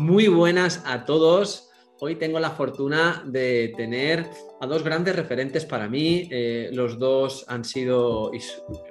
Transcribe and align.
Muy 0.00 0.28
buenas 0.28 0.82
a 0.86 1.04
todos. 1.04 1.68
Hoy 2.00 2.16
tengo 2.16 2.40
la 2.40 2.52
fortuna 2.52 3.22
de 3.26 3.74
tener 3.76 4.30
a 4.58 4.66
dos 4.66 4.82
grandes 4.82 5.14
referentes 5.14 5.66
para 5.66 5.90
mí. 5.90 6.26
Eh, 6.30 6.70
los 6.72 6.98
dos 6.98 7.44
han 7.48 7.66
sido 7.66 8.30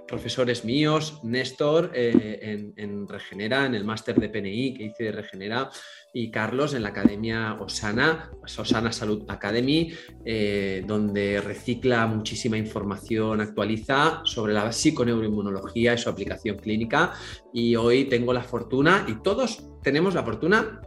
profesores 0.08 0.64
míos, 0.64 1.20
Néstor 1.24 1.90
eh, 1.96 2.72
en, 2.78 3.08
Regenera, 3.08 3.66
en 3.66 3.74
el 3.74 3.86
máster 3.86 4.20
de 4.20 4.30
PNI 4.30 4.76
que 4.76 4.84
hice 4.84 5.06
de 5.06 5.12
Regenera, 5.12 5.72
y 6.14 6.30
Carlos 6.30 6.76
en 6.76 6.84
la 6.84 6.90
Academia 6.90 7.58
Osana, 7.60 8.30
Osana 8.44 8.92
Salud 8.92 9.26
Academy, 9.30 9.92
eh, 10.24 10.84
donde 10.86 11.42
recicla 11.42 12.06
muchísima 12.06 12.58
información, 12.58 13.42
actualiza 13.42 14.22
sobre 14.26 14.54
la 14.54 14.72
psiconeuroinmunología 14.72 15.96
y 15.96 15.98
su 15.98 16.10
aplicación 16.10 16.58
clínica. 16.58 17.14
Y 17.52 17.76
hoy 17.76 18.06
tengo 18.06 18.32
la 18.32 18.44
fortuna, 18.44 19.06
y 19.08 19.24
todos 19.24 19.64
tenemos 19.82 20.14
la 20.14 20.24
fortuna 20.24 20.82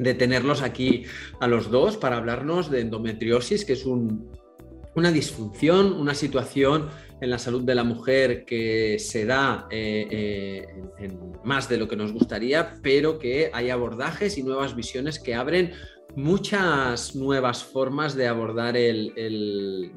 de 0.00 0.14
tenerlos 0.14 0.62
aquí 0.62 1.04
a 1.40 1.46
los 1.46 1.70
dos 1.70 1.98
para 1.98 2.16
hablarnos 2.16 2.70
de 2.70 2.80
endometriosis, 2.80 3.66
que 3.66 3.74
es 3.74 3.84
una 3.84 5.12
disfunción, 5.12 5.92
una 5.92 6.14
situación 6.14 6.88
en 7.20 7.28
la 7.28 7.38
salud 7.38 7.62
de 7.62 7.74
la 7.74 7.84
mujer 7.84 8.46
que 8.46 8.98
se 8.98 9.26
da 9.26 9.68
eh, 9.70 10.08
eh, 10.10 10.66
en, 10.98 11.18
más 11.44 11.68
de 11.68 11.76
lo 11.76 11.86
que 11.86 11.96
nos 11.96 12.12
gustaría, 12.12 12.78
pero 12.82 13.18
que 13.18 13.50
hay 13.52 13.68
abordajes 13.68 14.38
y 14.38 14.42
nuevas 14.42 14.74
visiones 14.74 15.18
que 15.20 15.34
abren 15.34 15.72
muchas 16.20 17.16
nuevas 17.16 17.64
formas 17.64 18.14
de 18.14 18.28
abordar 18.28 18.76
el, 18.76 19.90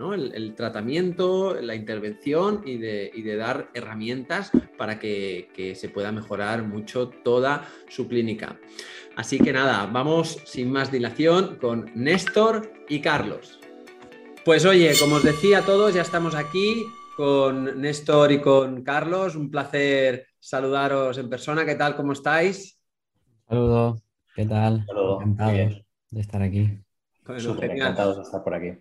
tratamiento, 0.55 1.55
la 1.61 1.75
intervención 1.75 2.61
y 2.65 2.77
de, 2.77 3.35
dar 3.37 3.69
herramientas 3.73 4.51
para 4.77 4.99
que, 4.99 5.73
se 5.75 5.89
pueda 5.89 6.11
mejorar 6.11 6.63
mucho 6.63 7.09
toda 7.09 7.67
su 7.89 8.07
clínica. 8.07 8.57
Así 9.15 9.37
que 9.37 9.53
nada, 9.53 9.85
vamos 9.91 10.39
sin 10.45 10.71
más 10.71 10.91
dilación 10.91 11.57
con 11.57 11.91
Néstor 11.93 12.71
y 12.89 12.99
Carlos. 12.99 13.59
Pues 14.45 14.65
oye, 14.65 14.93
como 14.99 15.15
os 15.15 15.23
decía 15.23 15.59
a 15.59 15.65
todos, 15.65 15.93
ya 15.93 16.01
estamos 16.01 16.35
aquí 16.35 16.83
con 17.15 17.79
Néstor 17.79 18.31
y 18.31 18.41
con 18.41 18.83
Carlos. 18.83 19.35
Un 19.35 19.51
placer 19.51 20.27
saludaros 20.39 21.17
en 21.17 21.29
persona. 21.29 21.65
¿Qué 21.65 21.75
tal? 21.75 21.95
¿Cómo 21.95 22.13
estáis? 22.13 22.79
Saludos. 23.47 24.01
¿Qué 24.35 24.45
tal? 24.45 24.85
Encantados 24.89 25.82
de 26.13 26.21
estar 26.21 26.41
aquí. 26.41 26.79
encantados 27.27 28.17
de 28.17 28.23
estar 28.23 28.43
por 28.43 28.53
aquí. 28.53 28.73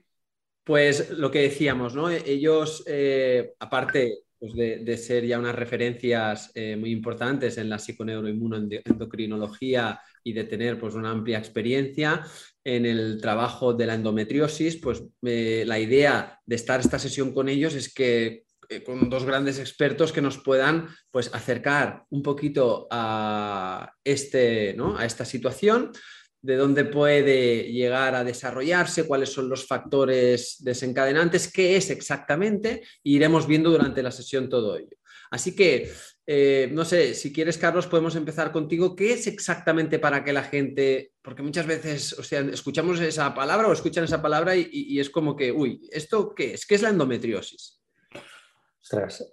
Pues 0.65 1.11
lo 1.11 1.31
que 1.31 1.43
decíamos, 1.43 1.95
¿no? 1.95 2.09
Ellos, 2.09 2.83
eh, 2.87 3.53
aparte 3.59 4.21
pues 4.39 4.55
de, 4.55 4.97
ser 4.97 5.25
ya 5.25 5.39
unas 5.39 5.55
referencias 5.55 6.51
eh, 6.55 6.77
muy 6.77 6.91
importantes 6.91 7.59
en 7.59 7.69
la 7.71 7.79
psiconeuroinmunoendocrinología 7.79 10.01
y 10.25 10.33
de 10.33 10.45
tener 10.45 10.81
pues, 10.81 10.95
una 10.95 11.13
amplia 11.13 11.39
experiencia 11.39 12.25
en 12.65 12.85
el 12.85 13.21
trabajo 13.21 13.73
de 13.73 13.87
la 13.87 13.95
endometriosis, 13.95 14.79
pues 14.79 15.05
eh, 15.23 15.63
la 15.65 15.79
idea 15.79 16.41
de 16.45 16.57
estar 16.57 16.81
esta 16.81 16.99
sesión 16.99 17.33
con 17.33 17.49
ellos 17.49 17.75
es 17.75 17.95
que 17.95 18.43
con 18.87 19.11
dos 19.11 19.25
grandes 19.25 19.59
expertos 19.59 20.13
que 20.13 20.23
nos 20.23 20.39
puedan 20.39 20.89
pues, 21.11 21.29
acercar 21.35 22.05
un 22.11 22.23
poquito 22.23 22.87
a, 22.91 23.93
este, 24.03 24.73
¿no? 24.75 24.97
a 24.97 25.05
esta 25.05 25.27
situación 25.27 25.93
de 26.43 26.57
dónde 26.57 26.85
puede 26.85 27.73
llegar 27.73 28.15
a 28.15 28.25
desarrollarse, 28.25 29.07
cuáles 29.07 29.33
son 29.33 29.49
los 29.49 29.67
factores 29.67 30.57
desencadenantes, 30.59 31.51
qué 31.51 31.77
es 31.77 31.91
exactamente, 31.91 32.83
y 33.03 33.17
iremos 33.17 33.47
viendo 33.47 33.71
durante 33.71 34.03
la 34.03 34.11
sesión 34.11 34.49
todo 34.49 34.77
ello. 34.77 34.97
Así 35.31 35.57
que, 35.57 35.91
eh, 36.27 36.69
no 36.73 36.85
sé, 36.85 37.15
si 37.15 37.33
quieres, 37.33 37.59
Carlos, 37.59 37.87
podemos 37.87 38.17
empezar 38.17 38.53
contigo. 38.53 38.95
¿Qué 38.95 39.15
es 39.15 39.27
exactamente 39.27 39.99
para 39.99 40.23
que 40.23 40.33
la 40.33 40.45
gente, 40.45 41.13
porque 41.23 41.43
muchas 41.43 41.67
veces, 41.67 42.13
o 42.15 42.23
sea, 42.23 42.41
escuchamos 42.41 43.01
esa 43.01 43.35
palabra 43.35 43.69
o 43.69 43.73
escuchan 43.73 44.05
esa 44.05 44.21
palabra 44.21 44.55
y, 44.57 45.01
es 45.01 45.11
como 45.11 45.35
que, 45.35 45.51
uy, 45.51 45.81
¿esto 45.91 46.35
qué 46.35 46.55
es? 46.55 46.67
¿Qué 46.67 46.75
es 46.75 46.83
la 46.83 46.91
endometriosis? 46.91 47.82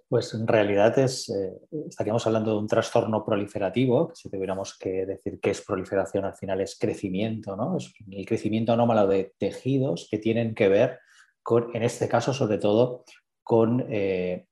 Pues 0.08 0.34
en 0.34 0.48
realidad 0.48 0.98
es, 1.00 1.30
eh, 1.30 1.60
estaríamos 1.88 2.26
hablando 2.28 2.52
de 2.52 2.58
un 2.60 2.68
trastorno 2.68 3.26
proliferativo, 3.26 4.12
si 4.14 4.30
tuviéramos 4.30 4.78
que 4.78 5.06
decir 5.06 5.40
qué 5.42 5.52
es 5.52 5.62
proliferación, 5.62 6.26
al 6.26 6.36
final 6.36 6.62
es 6.62 6.78
crecimiento, 6.78 7.56
¿no? 7.56 7.78
Es 7.78 7.92
el 8.12 8.26
crecimiento 8.26 8.74
anómalo 8.74 9.08
de 9.08 9.34
tejidos 9.38 10.08
que 10.10 10.20
tienen 10.20 10.54
que 10.54 10.70
ver 10.70 11.00
con, 11.42 11.76
en 11.76 11.84
este 11.84 12.08
caso, 12.08 12.32
sobre 12.34 12.60
todo, 12.60 13.04
con 13.44 13.86
eh, 13.90 14.46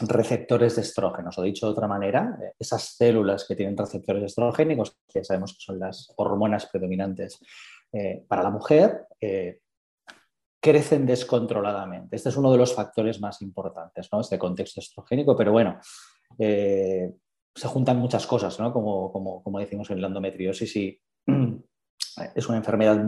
receptores 0.00 0.76
de 0.76 0.82
estrógenos, 0.82 1.38
o 1.38 1.42
dicho 1.42 1.66
de 1.66 1.72
otra 1.72 1.88
manera, 1.88 2.38
eh, 2.42 2.52
esas 2.58 2.94
células 2.96 3.46
que 3.48 3.56
tienen 3.56 3.76
receptores 3.76 4.22
estrogénicos, 4.22 4.98
que 5.08 5.24
sabemos 5.24 5.54
que 5.54 5.64
son 5.64 5.78
las 5.78 6.12
hormonas 6.16 6.66
predominantes 6.66 7.40
para 8.28 8.42
la 8.42 8.50
mujer, 8.50 9.06
crecen 10.66 11.06
descontroladamente. 11.06 12.16
Este 12.16 12.30
es 12.30 12.36
uno 12.36 12.50
de 12.50 12.58
los 12.58 12.74
factores 12.74 13.20
más 13.20 13.40
importantes, 13.40 14.08
¿no? 14.10 14.20
Este 14.20 14.36
contexto 14.36 14.80
estrogénico, 14.80 15.36
pero 15.36 15.52
bueno, 15.52 15.78
eh, 16.40 17.08
se 17.54 17.68
juntan 17.68 17.98
muchas 17.98 18.26
cosas, 18.26 18.58
¿no? 18.58 18.72
Como, 18.72 19.12
como, 19.12 19.44
como 19.44 19.60
decimos 19.60 19.88
en 19.90 20.00
la 20.00 20.08
endometriosis 20.08 20.74
y 20.74 21.00
es 22.34 22.48
una 22.48 22.58
enfermedad 22.58 23.00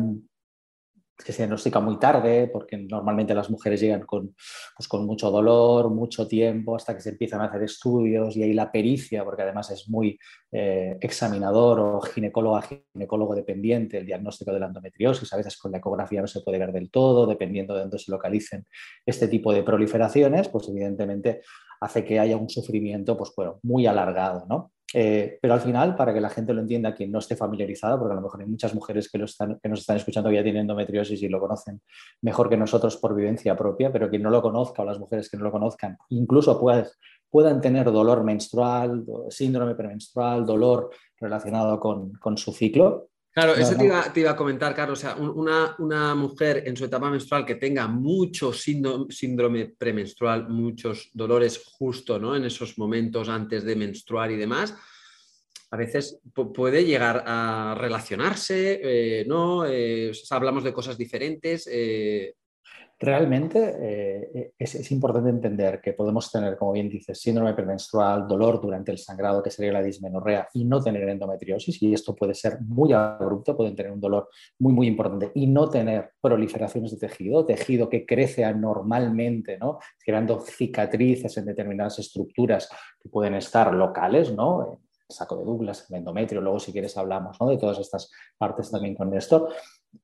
que 1.24 1.32
se 1.32 1.42
diagnostica 1.42 1.80
muy 1.80 1.98
tarde, 1.98 2.48
porque 2.52 2.76
normalmente 2.76 3.34
las 3.34 3.50
mujeres 3.50 3.80
llegan 3.80 4.02
con, 4.02 4.34
pues 4.76 4.88
con, 4.88 5.04
mucho 5.04 5.30
dolor, 5.30 5.90
mucho 5.90 6.28
tiempo, 6.28 6.76
hasta 6.76 6.94
que 6.94 7.00
se 7.00 7.10
empiezan 7.10 7.40
a 7.40 7.46
hacer 7.46 7.62
estudios 7.62 8.36
y 8.36 8.42
ahí 8.42 8.52
la 8.52 8.70
pericia, 8.70 9.24
porque 9.24 9.42
además 9.42 9.70
es 9.70 9.88
muy 9.88 10.18
eh, 10.52 10.96
examinador 11.00 11.80
o 11.80 12.00
ginecólogo 12.00 12.60
ginecólogo 12.92 13.34
dependiente, 13.34 13.98
el 13.98 14.06
diagnóstico 14.06 14.52
de 14.52 14.60
la 14.60 14.66
endometriosis, 14.66 15.32
a 15.32 15.36
veces 15.36 15.56
con 15.56 15.72
la 15.72 15.78
ecografía 15.78 16.20
no 16.20 16.28
se 16.28 16.40
puede 16.40 16.58
ver 16.58 16.72
del 16.72 16.90
todo, 16.90 17.26
dependiendo 17.26 17.74
de 17.74 17.80
dónde 17.80 17.98
se 17.98 18.10
localicen 18.12 18.66
este 19.04 19.28
tipo 19.28 19.52
de 19.52 19.62
proliferaciones, 19.62 20.48
pues 20.48 20.68
evidentemente 20.68 21.42
hace 21.80 22.04
que 22.04 22.18
haya 22.18 22.36
un 22.36 22.48
sufrimiento 22.48 23.16
pues, 23.16 23.32
bueno, 23.36 23.58
muy 23.62 23.86
alargado, 23.86 24.46
¿no? 24.48 24.72
Eh, 24.94 25.38
pero 25.40 25.54
al 25.54 25.60
final, 25.60 25.94
para 25.94 26.14
que 26.14 26.20
la 26.20 26.30
gente 26.30 26.54
lo 26.54 26.62
entienda, 26.62 26.94
quien 26.94 27.12
no 27.12 27.18
esté 27.18 27.36
familiarizado, 27.36 27.98
porque 27.98 28.12
a 28.12 28.16
lo 28.16 28.22
mejor 28.22 28.40
hay 28.40 28.46
muchas 28.46 28.74
mujeres 28.74 29.10
que, 29.10 29.18
nos 29.18 29.32
están 29.32 29.96
escuchando 29.96 30.30
que 30.30 30.36
ya 30.36 30.42
tienen 30.42 30.62
endometriosis 30.62 31.22
y 31.22 31.28
lo 31.28 31.40
conocen 31.40 31.82
mejor 32.22 32.48
que 32.48 32.56
nosotros 32.56 32.96
por 32.96 33.14
vivencia 33.14 33.56
propia, 33.56 33.92
pero 33.92 34.08
quien 34.08 34.22
no 34.22 34.30
lo 34.30 34.40
conozca 34.40 34.82
o 34.82 34.84
las 34.86 34.98
mujeres 34.98 35.28
que 35.28 35.36
no 35.36 35.44
lo 35.44 35.52
conozcan, 35.52 35.98
incluso 36.08 36.58
puedan 37.30 37.60
tener 37.60 37.92
dolor 37.92 38.24
menstrual, 38.24 39.04
síndrome 39.28 39.74
premenstrual, 39.74 40.46
dolor 40.46 40.90
relacionado 41.20 41.78
con 41.78 42.38
su 42.38 42.52
ciclo, 42.52 43.10
Claro, 43.38 43.54
eso 43.54 43.76
te 43.76 44.20
iba, 44.20 44.30
a 44.32 44.36
comentar, 44.36 44.74
Carlos. 44.74 44.98
O 44.98 45.02
sea, 45.02 45.14
una, 45.14 46.14
mujer 46.16 46.64
en 46.66 46.76
su 46.76 46.86
etapa 46.86 47.08
menstrual 47.08 47.46
que 47.46 47.54
tenga 47.54 47.86
mucho 47.86 48.52
síndrome 48.52 49.74
premenstrual, 49.78 50.48
muchos 50.48 51.10
dolores 51.12 51.62
justo 51.64 52.18
¿no? 52.18 52.34
en 52.34 52.46
esos 52.46 52.76
momentos 52.78 53.28
antes 53.28 53.62
de 53.62 53.76
menstruar 53.76 54.32
y 54.32 54.36
demás, 54.36 54.74
a 55.70 55.76
veces 55.76 56.18
puede 56.52 56.84
llegar 56.84 57.22
a 57.28 57.76
relacionarse, 57.78 58.80
eh, 58.82 59.24
¿no? 59.24 59.64
Eh, 59.66 60.10
hablamos 60.30 60.64
de 60.64 60.72
cosas 60.72 60.98
diferentes. 60.98 61.68
Eh, 61.70 62.34
Realmente 63.00 63.76
eh, 63.80 64.52
es, 64.58 64.90
importante 64.90 65.30
entender 65.30 65.80
que 65.80 65.92
podemos 65.92 66.32
tener, 66.32 66.56
como 66.56 66.72
bien 66.72 66.88
dices, 66.88 67.20
síndrome 67.20 67.54
premenstrual, 67.54 68.26
dolor 68.26 68.60
durante 68.60 68.90
el 68.90 68.98
sangrado, 68.98 69.40
que 69.40 69.52
sería 69.52 69.72
la 69.72 69.82
dismenorrea, 69.82 70.48
y 70.52 70.64
no 70.64 70.82
tener 70.82 71.08
endometriosis, 71.08 71.80
y 71.80 71.94
esto 71.94 72.16
puede 72.16 72.34
ser 72.34 72.60
muy 72.60 72.92
abrupto, 72.92 73.56
pueden 73.56 73.76
tener 73.76 73.92
un 73.92 74.00
dolor 74.00 74.28
muy, 74.58 74.72
muy 74.72 74.88
importante, 74.88 75.30
y 75.36 75.46
no 75.46 75.70
tener 75.70 76.10
proliferaciones 76.20 76.90
de 76.90 77.06
tejido, 77.06 77.46
tejido 77.46 77.88
que 77.88 78.04
crece 78.04 78.44
anormalmente, 78.44 79.58
¿no? 79.58 79.78
creando 80.04 80.40
cicatrices 80.40 81.36
en 81.36 81.46
determinadas 81.46 82.00
estructuras 82.00 82.68
que 83.00 83.08
pueden 83.08 83.34
estar 83.34 83.72
locales, 83.72 84.34
¿no? 84.34 84.80
saco 85.08 85.36
de 85.36 85.44
Douglas, 85.44 85.86
el 85.88 85.96
endometrio, 85.96 86.40
luego 86.40 86.60
si 86.60 86.72
quieres 86.72 86.96
hablamos 86.96 87.38
de 87.38 87.56
todas 87.56 87.78
estas 87.78 88.10
partes 88.36 88.70
también 88.70 88.94
con 88.94 89.14
esto. 89.14 89.48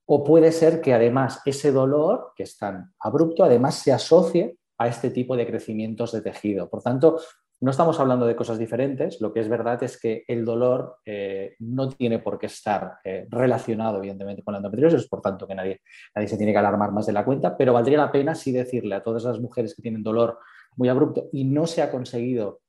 O 0.06 0.24
puede 0.24 0.52
ser 0.52 0.80
que 0.80 0.94
además 0.94 1.40
ese 1.44 1.72
dolor, 1.72 2.32
que 2.36 2.42
es 2.42 2.56
tan 2.56 2.92
abrupto, 3.00 3.44
además 3.44 3.76
se 3.76 3.92
asocie 3.92 4.58
a 4.78 4.88
este 4.88 5.10
tipo 5.10 5.36
de 5.36 5.46
crecimientos 5.46 6.12
de 6.12 6.20
tejido. 6.20 6.68
Por 6.68 6.82
tanto, 6.82 7.20
no 7.60 7.70
estamos 7.70 7.98
hablando 8.00 8.26
de 8.26 8.36
cosas 8.36 8.58
diferentes, 8.58 9.20
lo 9.20 9.32
que 9.32 9.40
es 9.40 9.48
verdad 9.48 9.82
es 9.82 9.98
que 9.98 10.24
el 10.28 10.44
dolor 10.44 10.98
eh, 11.06 11.54
no 11.60 11.88
tiene 11.88 12.18
por 12.18 12.38
qué 12.38 12.46
estar 12.46 12.98
eh, 13.04 13.26
relacionado, 13.30 13.98
evidentemente, 13.98 14.42
con 14.42 14.52
la 14.52 14.58
endometriosis, 14.58 15.08
por 15.08 15.22
tanto 15.22 15.46
que 15.46 15.54
nadie, 15.54 15.80
nadie 16.14 16.28
se 16.28 16.36
tiene 16.36 16.52
que 16.52 16.58
alarmar 16.58 16.92
más 16.92 17.06
de 17.06 17.12
la 17.12 17.24
cuenta, 17.24 17.56
pero 17.56 17.72
valdría 17.72 17.98
la 17.98 18.12
pena 18.12 18.34
sí 18.34 18.52
decirle 18.52 18.96
a 18.96 19.02
todas 19.02 19.24
las 19.24 19.40
mujeres 19.40 19.74
que 19.74 19.82
tienen 19.82 20.02
dolor 20.02 20.38
muy 20.76 20.88
abrupto 20.88 21.28
y 21.32 21.44
no 21.44 21.66
se 21.66 21.80
ha 21.80 21.90
conseguido 21.90 22.60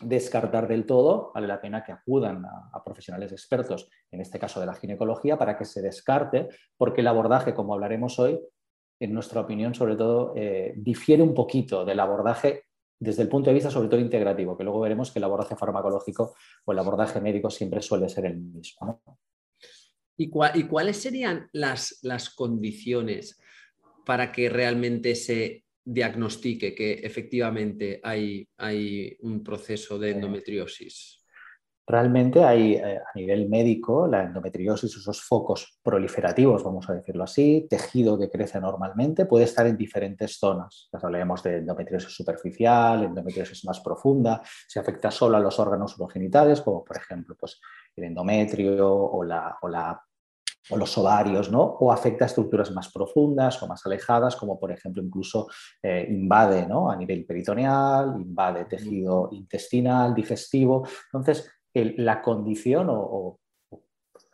descartar 0.00 0.68
del 0.68 0.84
todo, 0.84 1.30
vale 1.34 1.46
la 1.46 1.60
pena 1.60 1.84
que 1.84 1.92
acudan 1.92 2.44
a, 2.44 2.82
profesionales 2.84 3.32
expertos, 3.32 3.88
en 4.10 4.20
este 4.20 4.38
caso 4.38 4.60
de 4.60 4.66
la 4.66 4.74
ginecología, 4.74 5.38
para 5.38 5.56
que 5.56 5.64
se 5.64 5.80
descarte, 5.80 6.48
porque 6.76 7.00
el 7.00 7.06
abordaje, 7.06 7.54
como 7.54 7.74
hablaremos 7.74 8.18
hoy, 8.18 8.40
en 9.00 9.12
nuestra 9.12 9.40
opinión, 9.40 9.74
sobre 9.74 9.96
todo, 9.96 10.32
eh, 10.36 10.74
difiere 10.76 11.22
un 11.22 11.34
poquito 11.34 11.84
del 11.84 12.00
abordaje 12.00 12.64
desde 12.98 13.22
el 13.22 13.28
punto 13.28 13.50
de 13.50 13.54
vista 13.54 13.70
sobre 13.70 13.88
todo 13.88 13.98
integrativo, 13.98 14.56
que 14.56 14.62
luego 14.62 14.80
veremos 14.80 15.10
que 15.10 15.18
el 15.18 15.24
abordaje 15.24 15.56
farmacológico 15.56 16.34
o 16.64 16.72
el 16.72 16.78
abordaje 16.78 17.20
médico 17.20 17.50
siempre 17.50 17.82
suele 17.82 18.08
ser 18.08 18.26
el 18.26 18.36
mismo. 18.36 19.02
¿Y, 20.16 20.28
cuáles 20.28 20.98
serían 20.98 21.48
las, 21.52 21.98
las 22.02 22.30
condiciones 22.30 23.40
para 24.06 24.30
que 24.30 24.48
realmente 24.48 25.16
se 25.16 25.64
diagnostique 25.84 26.74
que 26.74 26.94
efectivamente 26.94 28.00
hay, 28.02 28.48
hay 28.58 29.16
un 29.20 29.42
proceso 29.42 29.98
de 29.98 30.10
endometriosis? 30.10 31.22
Realmente 31.84 32.44
hay 32.44 32.74
eh, 32.74 32.98
a 32.98 33.18
nivel 33.18 33.48
médico 33.48 34.06
la 34.06 34.22
endometriosis, 34.22 34.96
esos 34.96 35.20
focos 35.20 35.80
proliferativos, 35.82 36.62
vamos 36.62 36.88
a 36.88 36.94
decirlo 36.94 37.24
así, 37.24 37.66
tejido 37.68 38.16
que 38.16 38.30
crece 38.30 38.60
normalmente, 38.60 39.26
puede 39.26 39.46
estar 39.46 39.66
en 39.66 39.76
diferentes 39.76 40.38
zonas. 40.38 40.88
Ya 40.92 41.00
hablaremos 41.02 41.42
de 41.42 41.56
endometriosis 41.56 42.14
superficial, 42.14 43.02
endometriosis 43.02 43.64
más 43.64 43.80
profunda, 43.80 44.40
se 44.68 44.78
afecta 44.78 45.10
solo 45.10 45.36
a 45.36 45.40
los 45.40 45.58
órganos 45.58 45.98
urogenitales, 45.98 46.60
como 46.60 46.84
por 46.84 46.96
ejemplo 46.96 47.36
pues, 47.38 47.60
el 47.96 48.04
endometrio 48.04 48.88
o, 48.88 49.24
la, 49.24 49.58
o, 49.60 49.68
los 50.70 50.96
ovarios, 50.98 51.50
¿no? 51.50 51.62
o 51.62 51.92
afecta 51.92 52.24
a 52.24 52.26
estructuras 52.26 52.70
más 52.70 52.92
profundas 52.92 53.62
o 53.62 53.66
más 53.66 53.84
alejadas, 53.84 54.36
como 54.36 54.58
por 54.58 54.70
ejemplo 54.72 55.02
incluso 55.02 55.48
eh, 55.82 56.06
invade 56.08 56.66
¿no? 56.66 56.90
a 56.90 56.96
nivel 56.96 57.24
peritoneal, 57.24 58.14
invade 58.20 58.66
tejido 58.66 59.28
intestinal, 59.32 60.14
digestivo. 60.14 60.86
Entonces, 61.06 61.50
la 61.74 62.20
condición 62.22 62.88
o, 62.90 63.40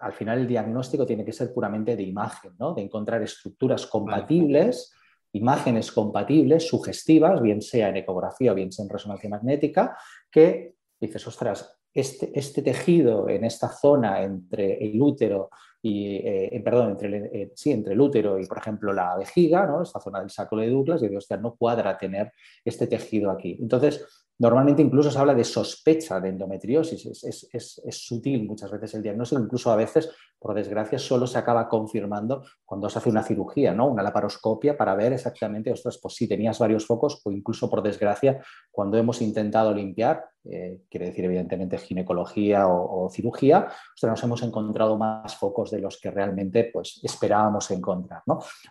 al 0.01 0.13
final 0.13 0.41
el 0.41 0.47
diagnóstico 0.47 1.07
tiene 1.07 1.25
que 1.25 1.33
ser 1.33 1.53
puramente 1.53 1.97
de 1.97 2.03
imagen, 2.03 2.53
¿no? 2.59 2.75
de 2.75 2.83
encontrar 2.83 3.23
estructuras 3.23 3.87
compatibles, 3.87 4.93
imágenes 5.33 5.93
compatibles, 5.93 6.69
sugestivas, 6.69 7.41
bien 7.43 7.61
sea 7.63 7.89
en 7.89 7.97
ecografía 7.97 8.53
o 8.53 8.55
bien 8.55 8.71
sea 8.71 8.85
en 8.85 8.91
resonancia 8.91 9.31
magnética, 9.31 9.97
que 10.31 10.75
dices, 11.01 11.27
ostras, 11.27 11.78
este, 11.93 12.31
este 12.39 12.63
tejido 12.63 13.29
en 13.29 13.45
esta 13.45 13.69
zona 13.69 14.23
entre 14.23 14.85
el 14.85 15.01
útero 15.01 15.51
y, 15.81 16.17
eh, 16.17 16.61
perdón, 16.65 16.91
entre 16.91 17.09
el, 17.09 17.15
eh, 17.33 17.53
sí, 17.55 17.71
entre 17.71 17.95
el 17.95 18.01
útero 18.01 18.39
y, 18.39 18.47
por 18.47 18.59
ejemplo, 18.59 18.93
la 18.93 19.17
vejiga, 19.17 19.67
¿no? 19.67 19.83
esta 19.83 20.01
zona 20.01 20.21
del 20.21 20.31
saco 20.31 20.57
de 20.57 20.71
Douglas, 20.71 21.03
y 21.03 21.09
digo, 21.09 21.19
hostia, 21.19 21.37
no 21.37 21.55
cuadra 21.55 21.97
tener 21.97 22.33
este 22.65 22.87
tejido 22.87 23.31
aquí. 23.31 23.57
Entonces, 23.61 24.28
Normalmente 24.41 24.83
incluso 24.83 25.11
se 25.11 25.19
habla 25.19 25.35
de 25.35 25.43
sospecha 25.43 26.21
de 26.21 26.29
endometriosis, 26.29 27.25
es, 27.25 27.81
sutil 27.91 28.47
muchas 28.47 28.71
veces 28.71 28.95
el 28.95 29.03
diagnóstico, 29.03 29.43
incluso 29.43 29.73
a 29.73 29.77
veces, 29.77 30.11
por 30.39 30.55
desgracia, 30.55 30.99
solo 30.99 31.27
se 31.27 31.39
acaba 31.39 31.69
confirmando 31.69 32.45
cuando 32.65 32.89
se 32.89 32.99
hace 32.99 33.11
una 33.11 33.25
cirugía, 33.25 33.75
¿no? 33.75 33.89
una 33.89 34.03
laparoscopia 34.03 34.77
para 34.77 34.95
ver 34.95 35.13
exactamente, 35.13 35.73
ostras, 35.73 35.99
pues 36.01 36.15
si 36.15 36.29
tenías 36.29 36.59
varios 36.61 36.87
focos 36.87 37.21
o 37.25 37.33
incluso 37.33 37.69
por 37.69 37.83
desgracia, 37.83 38.41
cuando 38.71 38.97
hemos 38.97 39.21
intentado 39.23 39.75
limpiar, 39.75 40.25
eh, 40.45 40.83
quiere 40.89 41.07
decir 41.07 41.25
evidentemente 41.25 41.77
ginecología 41.77 42.69
o, 42.69 43.11
cirugía, 43.11 43.69
nos 44.03 44.23
hemos 44.23 44.43
encontrado 44.43 44.97
más 44.97 45.37
focos 45.37 45.73
de 45.73 45.81
los 45.81 46.01
que 46.01 46.13
realmente 46.13 46.71
pues, 46.73 47.01
esperábamos 47.03 47.71
encontrar. 47.73 48.23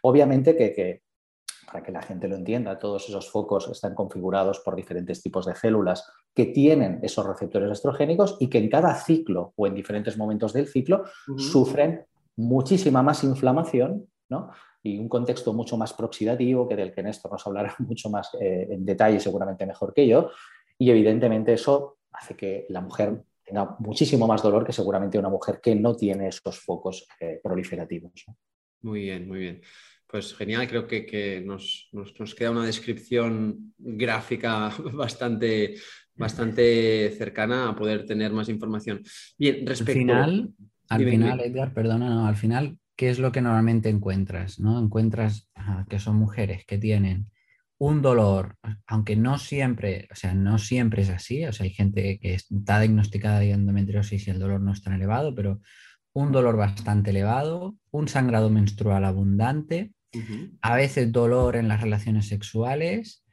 Obviamente 0.01 0.55
que 0.55 1.01
para 1.69 1.83
que 1.83 1.91
la 1.91 2.01
gente 2.01 2.27
lo 2.27 2.35
entienda, 2.35 2.79
todos 2.79 3.09
esos 3.09 3.29
focos 3.29 3.67
están 3.67 3.93
configurados 3.93 4.59
por 4.61 4.75
diferentes 4.75 5.21
tipos 5.21 5.45
de 5.45 5.53
células 5.53 6.09
que 6.33 6.45
tienen 6.45 6.99
esos 7.03 7.25
receptores 7.25 7.69
estrogénicos 7.71 8.37
y 8.39 8.47
que 8.47 8.57
en 8.57 8.69
cada 8.69 8.95
ciclo 8.95 9.53
o 9.55 9.67
en 9.67 9.75
diferentes 9.75 10.17
momentos 10.17 10.53
del 10.53 10.67
ciclo 10.67 11.03
sufren 11.37 12.05
muchísima 12.37 13.03
más 13.03 13.23
inflamación 13.23 14.07
y 14.83 14.97
un 14.97 15.09
contexto 15.09 15.53
mucho 15.53 15.77
más 15.77 15.93
proxidativo, 15.93 16.67
que 16.67 16.75
del 16.75 16.93
que 16.93 17.03
Néstor 17.03 17.31
nos 17.31 17.45
hablará 17.45 17.75
mucho 17.79 18.09
más 18.09 18.29
eh, 18.39 18.67
en 18.69 18.85
detalle, 18.85 19.19
seguramente 19.19 19.65
mejor 19.65 19.93
que 19.93 20.07
yo. 20.07 20.31
Y 20.77 20.89
evidentemente 20.89 21.53
eso 21.53 21.97
hace 22.11 22.35
que 22.35 22.65
la 22.69 22.81
mujer 22.81 23.23
tenga 23.43 23.75
muchísimo 23.79 24.27
más 24.27 24.41
dolor 24.43 24.65
que 24.65 24.73
seguramente 24.73 25.17
una 25.17 25.29
mujer 25.29 25.59
que 25.61 25.75
no 25.75 25.95
tiene 25.95 26.27
esos 26.27 26.59
focos 26.59 27.07
eh, 27.19 27.39
proliferativos. 27.41 28.25
Muy 28.81 29.01
bien, 29.01 29.27
muy 29.27 29.39
bien. 29.39 29.61
Pues 30.09 30.33
genial, 30.35 30.67
creo 30.67 30.87
que, 30.87 31.43
nos, 31.45 31.89
queda 32.35 32.51
una 32.51 32.65
descripción 32.65 33.73
gráfica 33.77 34.71
bastante, 34.93 35.75
bastante 36.15 37.11
cercana 37.17 37.69
a 37.69 37.75
poder 37.75 38.05
tener 38.05 38.31
más 38.31 38.49
información. 38.49 39.03
Bien, 39.37 39.67
respecto... 39.67 39.91
Al 39.91 39.97
final, 39.97 40.53
al 40.89 41.05
final 41.05 41.39
Edgar, 41.41 41.73
perdona, 41.73 42.09
no, 42.09 42.27
al 42.27 42.37
final, 42.37 42.77
¿qué 42.95 43.09
es 43.09 43.19
lo 43.19 43.31
que 43.31 43.41
normalmente 43.41 43.89
encuentras? 43.89 44.59
¿no? 44.59 44.79
Encuentras 44.79 45.49
que 45.89 45.99
son 45.99 46.15
mujeres 46.15 46.65
que 46.65 46.77
tienen 46.77 47.29
un 47.79 48.01
dolor, 48.01 48.55
aunque 48.87 49.15
no 49.15 49.37
siempre, 49.37 50.07
o 50.11 50.15
sea, 50.15 50.33
no 50.33 50.57
siempre 50.57 51.03
es 51.03 51.09
así, 51.09 51.45
o 51.45 51.53
sea, 51.53 51.65
hay 51.65 51.71
gente 51.71 52.17
que 52.19 52.33
está 52.33 52.79
diagnosticada 52.79 53.39
de 53.39 53.51
endometriosis 53.51 54.27
y 54.27 54.31
el 54.31 54.39
dolor 54.39 54.61
no 54.61 54.71
es 54.71 54.81
tan 54.81 54.93
elevado, 54.93 55.35
pero 55.35 55.61
un 56.13 56.31
dolor 56.31 56.57
bastante 56.57 57.11
elevado, 57.11 57.75
un 57.91 58.07
sangrado 58.07 58.49
menstrual 58.49 59.05
abundante, 59.05 59.91
a 60.61 60.75
veces 60.75 61.11
dolor 61.11 61.55
en 61.55 61.67
las 61.67 61.81
relaciones 61.81 62.27
sexuales, 62.27 63.23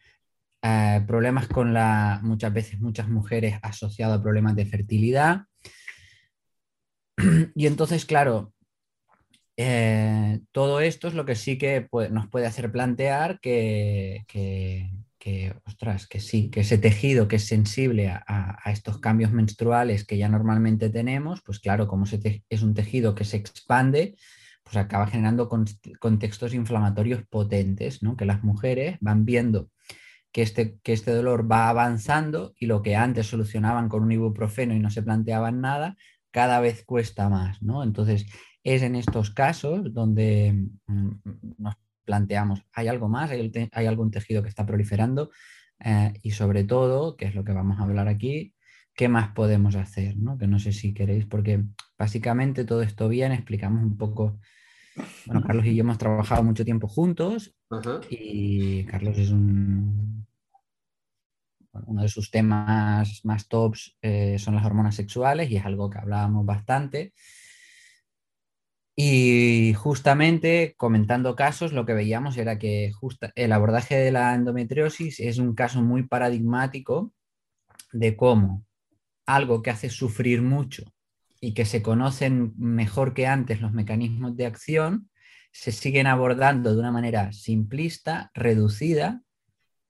eh, 0.62 1.04
problemas 1.06 1.46
con 1.46 1.74
la, 1.74 2.20
muchas 2.22 2.52
veces 2.52 2.80
muchas 2.80 3.08
mujeres 3.08 3.58
asociadas 3.62 4.18
a 4.18 4.22
problemas 4.22 4.56
de 4.56 4.66
fertilidad. 4.66 5.42
Y 7.54 7.66
entonces, 7.66 8.04
claro, 8.06 8.54
eh, 9.56 10.40
todo 10.52 10.80
esto 10.80 11.06
es 11.06 11.14
lo 11.14 11.24
que 11.24 11.36
sí 11.36 11.58
que 11.58 11.88
nos 12.10 12.28
puede 12.28 12.46
hacer 12.46 12.72
plantear 12.72 13.38
que, 13.40 14.24
que, 14.26 15.54
ostras, 15.64 16.06
que 16.06 16.20
sí, 16.20 16.50
que 16.50 16.60
ese 16.60 16.78
tejido 16.78 17.28
que 17.28 17.36
es 17.36 17.46
sensible 17.46 18.08
a, 18.08 18.58
estos 18.66 18.98
cambios 18.98 19.32
menstruales 19.32 20.04
que 20.04 20.18
ya 20.18 20.28
normalmente 20.28 20.90
tenemos, 20.90 21.42
pues 21.42 21.60
claro, 21.60 21.86
como 21.86 22.04
es 22.04 22.62
un 22.62 22.74
tejido 22.74 23.14
que 23.14 23.24
se 23.24 23.36
expande, 23.36 24.16
pues 24.64 24.76
acaba 24.76 25.06
generando 25.06 25.48
contextos 26.00 26.54
inflamatorios 26.54 27.22
potentes, 27.28 28.02
¿no? 28.02 28.16
que 28.16 28.24
las 28.24 28.42
mujeres 28.42 28.96
van 29.00 29.24
viendo 29.24 29.70
que 30.34 30.42
este, 30.42 30.80
que 30.82 30.92
este 30.92 31.12
dolor 31.12 31.50
va 31.50 31.68
avanzando 31.68 32.54
y 32.58 32.66
lo 32.66 32.82
que 32.82 32.96
antes 32.96 33.28
solucionaban 33.28 33.88
con 33.88 34.02
un 34.02 34.10
ibuprofeno 34.10 34.74
y 34.74 34.80
no 34.80 34.90
se 34.90 35.04
planteaban 35.04 35.60
nada, 35.60 35.96
cada 36.32 36.58
vez 36.58 36.84
cuesta 36.84 37.28
más. 37.28 37.62
¿no? 37.62 37.84
Entonces, 37.84 38.26
es 38.64 38.82
en 38.82 38.96
estos 38.96 39.30
casos 39.30 39.94
donde 39.94 40.70
mm, 40.86 41.10
nos 41.58 41.76
planteamos, 42.04 42.64
¿hay 42.72 42.88
algo 42.88 43.08
más? 43.08 43.30
¿Hay, 43.30 43.86
algún 43.86 44.10
tejido 44.10 44.42
que 44.42 44.48
está 44.48 44.66
proliferando? 44.66 45.30
Eh, 45.78 46.12
y 46.24 46.32
sobre 46.32 46.64
todo, 46.64 47.16
que 47.16 47.26
es 47.26 47.36
lo 47.36 47.44
que 47.44 47.52
vamos 47.52 47.78
a 47.78 47.84
hablar 47.84 48.08
aquí, 48.08 48.54
¿qué 48.92 49.06
más 49.06 49.28
podemos 49.34 49.76
hacer? 49.76 50.16
¿no? 50.16 50.36
Que 50.36 50.48
no 50.48 50.58
sé 50.58 50.72
si 50.72 50.94
queréis, 50.94 51.26
porque 51.26 51.62
básicamente 51.96 52.64
todo 52.64 52.82
esto 52.82 53.08
bien, 53.08 53.30
explicamos 53.30 53.84
un 53.84 53.96
poco 53.96 54.40
bueno, 55.26 55.42
Carlos 55.46 55.66
y 55.66 55.74
yo 55.74 55.82
hemos 55.82 55.98
trabajado 55.98 56.42
mucho 56.42 56.64
tiempo 56.64 56.88
juntos 56.88 57.54
y 58.10 58.84
Carlos 58.84 59.18
es 59.18 59.30
un... 59.30 60.26
Uno 61.86 62.02
de 62.02 62.08
sus 62.08 62.30
temas 62.30 63.24
más 63.24 63.48
tops 63.48 63.96
eh, 64.00 64.38
son 64.38 64.54
las 64.54 64.64
hormonas 64.64 64.94
sexuales 64.94 65.50
y 65.50 65.56
es 65.56 65.64
algo 65.64 65.90
que 65.90 65.98
hablábamos 65.98 66.46
bastante. 66.46 67.12
Y 68.96 69.74
justamente 69.74 70.74
comentando 70.76 71.34
casos, 71.34 71.72
lo 71.72 71.84
que 71.84 71.94
veíamos 71.94 72.36
era 72.36 72.60
que 72.60 72.92
el 73.34 73.52
abordaje 73.52 73.96
de 73.96 74.12
la 74.12 74.34
endometriosis 74.34 75.18
es 75.18 75.38
un 75.38 75.56
caso 75.56 75.82
muy 75.82 76.04
paradigmático 76.04 77.12
de 77.92 78.16
cómo 78.16 78.64
algo 79.26 79.60
que 79.62 79.70
hace 79.70 79.90
sufrir 79.90 80.42
mucho 80.42 80.93
y 81.44 81.52
que 81.52 81.66
se 81.66 81.82
conocen 81.82 82.54
mejor 82.56 83.12
que 83.12 83.26
antes 83.26 83.60
los 83.60 83.74
mecanismos 83.74 84.34
de 84.34 84.46
acción, 84.46 85.10
se 85.52 85.72
siguen 85.72 86.06
abordando 86.06 86.72
de 86.72 86.80
una 86.80 86.90
manera 86.90 87.32
simplista, 87.34 88.30
reducida, 88.32 89.20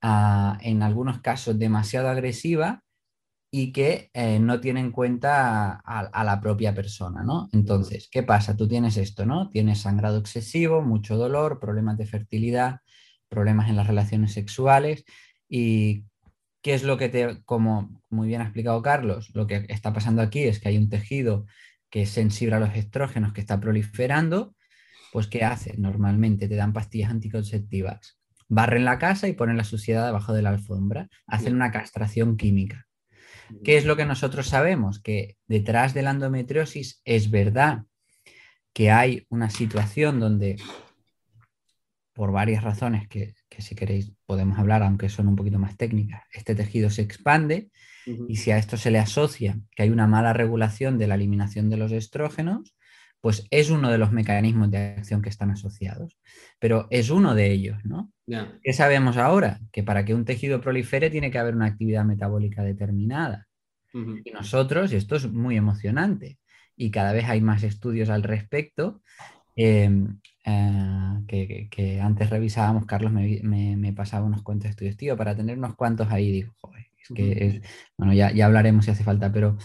en 0.01 0.83
algunos 0.83 1.21
casos 1.21 1.57
demasiado 1.57 2.09
agresiva 2.09 2.83
y 3.49 3.71
que 3.71 4.11
eh, 4.13 4.37
no 4.37 4.59
tiene 4.59 4.81
en 4.81 4.91
cuenta 4.91 5.81
a, 5.83 6.23
la 6.25 6.41
propia 6.41 6.75
persona, 6.75 7.23
¿no? 7.23 7.47
Entonces, 7.53 8.09
¿qué 8.11 8.21
pasa? 8.21 8.57
Tú 8.57 8.67
tienes 8.67 8.97
esto, 8.97 9.25
¿no? 9.25 9.49
Tienes 9.49 9.79
sangrado 9.79 10.17
excesivo, 10.17 10.81
mucho 10.81 11.15
dolor, 11.15 11.61
problemas 11.61 11.97
de 11.97 12.05
fertilidad, 12.05 12.81
problemas 13.29 13.69
en 13.69 13.77
las 13.77 13.87
relaciones 13.87 14.33
sexuales 14.33 15.05
y 15.47 16.03
¿Qué 16.65 16.73
es 16.73 16.81
lo 16.81 16.97
que 16.97 17.09
te, 17.09 17.43
como 17.43 18.01
muy 18.09 18.27
bien 18.27 18.41
ha 18.41 18.45
explicado 18.45 18.81
Carlos, 18.81 19.29
lo 19.35 19.45
que 19.45 19.67
está 19.69 19.93
pasando 19.93 20.23
aquí 20.23 20.45
es 20.45 20.59
que 20.59 20.69
hay 20.69 20.79
un 20.79 20.89
tejido 20.89 21.45
que 21.91 22.01
es 22.01 22.09
sensible 22.09 22.55
a 22.55 22.59
los 22.59 22.73
estrógenos 22.75 23.33
que 23.33 23.41
está 23.41 23.59
proliferando, 23.59 24.55
pues 25.11 25.27
¿qué 25.27 25.43
hace? 25.43 25.75
Normalmente 25.77 26.47
te 26.47 26.55
dan 26.55 26.73
pastillas 26.73 27.11
anticonceptivas, 27.11 28.17
barren 28.47 28.83
la 28.83 28.97
casa 28.97 29.27
y 29.27 29.33
ponen 29.33 29.57
la 29.57 29.63
suciedad 29.63 30.07
debajo 30.07 30.33
de 30.33 30.41
la 30.41 30.49
alfombra, 30.49 31.07
hacen 31.27 31.53
una 31.53 31.69
castración 31.69 32.35
química. 32.35 32.87
¿Qué 33.63 33.77
es 33.77 33.85
lo 33.85 33.95
que 33.95 34.05
nosotros 34.05 34.47
sabemos? 34.47 34.99
Que 34.99 35.37
detrás 35.45 35.93
de 35.93 36.01
la 36.01 36.09
endometriosis 36.09 36.99
es 37.05 37.29
verdad 37.29 37.83
que 38.73 38.89
hay 38.89 39.27
una 39.29 39.51
situación 39.51 40.19
donde, 40.19 40.55
por 42.13 42.31
varias 42.31 42.63
razones 42.63 43.07
que 43.07 43.35
que 43.55 43.61
si 43.61 43.75
queréis 43.75 44.11
podemos 44.25 44.59
hablar, 44.59 44.83
aunque 44.83 45.09
son 45.09 45.27
un 45.27 45.35
poquito 45.35 45.59
más 45.59 45.77
técnicas, 45.77 46.23
este 46.33 46.55
tejido 46.55 46.89
se 46.89 47.01
expande 47.01 47.69
y 48.27 48.35
si 48.35 48.51
a 48.51 48.57
esto 48.57 48.77
se 48.77 48.91
le 48.91 48.99
asocia 48.99 49.57
que 49.75 49.83
hay 49.83 49.89
una 49.89 50.07
mala 50.07 50.33
regulación 50.33 50.97
de 50.97 51.07
la 51.07 51.15
eliminación 51.15 51.69
de 51.69 51.77
los 51.77 51.91
estrógenos, 51.91 52.75
pues 53.21 53.47
es 53.49 53.71
uno 53.71 53.89
de 53.89 53.97
los 53.97 54.11
mecanismos 54.11 54.69
de 54.69 54.77
acción 54.77 55.23
que 55.23 55.29
están 55.29 55.49
asociados, 55.49 56.19
pero 56.59 56.87
es 56.91 57.09
uno 57.09 57.33
de 57.33 57.51
ellos, 57.51 57.83
¿no? 57.83 58.11
¿Qué 58.61 58.73
sabemos 58.73 59.17
ahora? 59.17 59.59
Que 59.71 59.81
para 59.81 60.05
que 60.05 60.13
un 60.13 60.25
tejido 60.25 60.61
prolifere 60.61 61.09
tiene 61.09 61.31
que 61.31 61.39
haber 61.39 61.55
una 61.55 61.65
actividad 61.65 62.05
metabólica 62.05 62.61
determinada. 62.61 63.47
Y 64.25 64.31
nosotros, 64.31 64.91
y 64.91 64.97
esto 64.97 65.15
es 65.15 65.31
muy 65.31 65.55
emocionante, 65.55 66.37
y 66.75 66.91
cada 66.91 67.13
vez 67.13 67.25
hay 67.25 67.39
más 67.41 67.63
estudios 67.63 68.09
al 68.09 68.23
respecto, 68.23 69.01
em, 69.55 70.19
eh, 70.45 71.67
que, 71.69 72.01
antes 72.01 72.29
revisábamos, 72.29 72.85
Carlos 72.85 73.11
me, 73.11 73.93
pasaba 73.93 74.25
unos 74.25 74.43
cuantos 74.43 74.69
estudios, 74.69 74.97
tío, 74.97 75.17
para 75.17 75.35
tener 75.35 75.57
unos 75.57 75.75
cuantos 75.75 76.11
ahí, 76.11 76.31
digo, 76.31 76.53
joder, 76.59 76.87
es 76.97 77.09
que 77.13 77.45
es, 77.45 77.61
bueno, 77.97 78.13
ya, 78.13 78.31
ya 78.31 78.45
hablaremos 78.45 78.85
si 78.85 78.91
hace 78.91 79.03
falta, 79.03 79.31
pero 79.31 79.57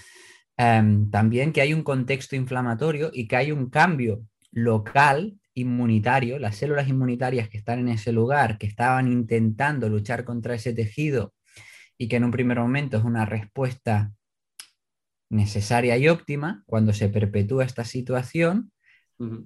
Em, 0.63 1.11
también 1.11 1.55
que 1.55 1.63
hay 1.63 1.73
un 1.73 1.83
contexto 1.83 2.37
inflamatorio 2.37 3.11
y 3.15 3.27
que 3.27 3.37
hay 3.37 3.51
un 3.51 3.71
cambio 3.71 4.27
local 4.53 5.41
inmunitario, 5.55 6.39
las 6.39 6.57
células 6.57 6.87
inmunitarias 6.87 7.49
que 7.49 7.57
están 7.57 7.79
en 7.79 7.89
ese 7.89 8.13
lugar, 8.13 8.59
que 8.59 8.67
estaban 8.67 9.11
intentando 9.11 9.89
luchar 9.89 10.23
contra 10.23 10.55
ese 10.55 10.75
tejido 10.75 11.33
y 11.97 12.09
que 12.09 12.17
en 12.17 12.25
un 12.25 12.31
primer 12.31 12.59
momento 12.59 12.99
es 12.99 13.05
una 13.05 13.25
respuesta 13.25 14.13
necesaria 15.31 15.97
y 15.97 16.09
óptima, 16.09 16.63
cuando 16.67 16.93
se 16.93 17.09
perpetúa 17.09 17.65
esta 17.65 17.87
situación, 17.87 18.71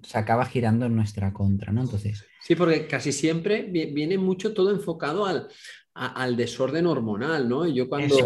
se 0.02 0.18
acaba 0.18 0.46
girando 0.46 0.86
en 0.86 0.96
nuestra 0.96 1.32
contra, 1.32 1.72
¿no? 1.72 1.82
Entonces... 1.82 2.24
Sí, 2.40 2.54
porque 2.54 2.86
casi 2.86 3.12
siempre 3.12 3.62
viene 3.64 4.18
mucho 4.18 4.52
todo 4.54 4.70
enfocado 4.70 5.26
al, 5.26 5.48
al 5.94 6.36
desorden 6.36 6.86
hormonal, 6.86 7.48
¿no? 7.48 7.66
Yo 7.66 7.88
cuando, 7.88 8.16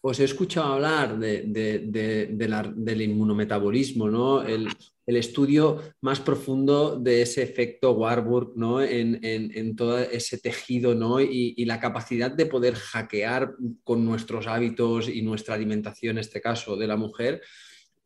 os 0.00 0.20
he 0.20 0.24
escuchado 0.24 0.74
hablar 0.74 1.18
del 1.18 3.02
inmunometabolismo, 3.02 4.08
¿no? 4.08 4.42
El, 4.42 4.68
estudio 5.06 5.80
más 6.02 6.20
profundo 6.20 7.00
de 7.00 7.22
ese 7.22 7.42
efecto 7.42 7.92
Warburg 7.92 8.52
¿no? 8.56 8.82
en, 8.82 9.74
todo 9.74 9.98
ese 9.98 10.36
tejido 10.36 10.94
¿no? 10.94 11.18
Y, 11.18 11.64
la 11.64 11.80
capacidad 11.80 12.30
de 12.30 12.44
poder 12.44 12.74
hackear 12.74 13.54
con 13.84 14.04
nuestros 14.04 14.46
hábitos 14.46 15.08
y 15.08 15.22
nuestra 15.22 15.54
alimentación, 15.54 16.18
en 16.18 16.20
este 16.20 16.42
caso 16.42 16.76
de 16.76 16.86
la 16.86 16.96
mujer, 16.96 17.40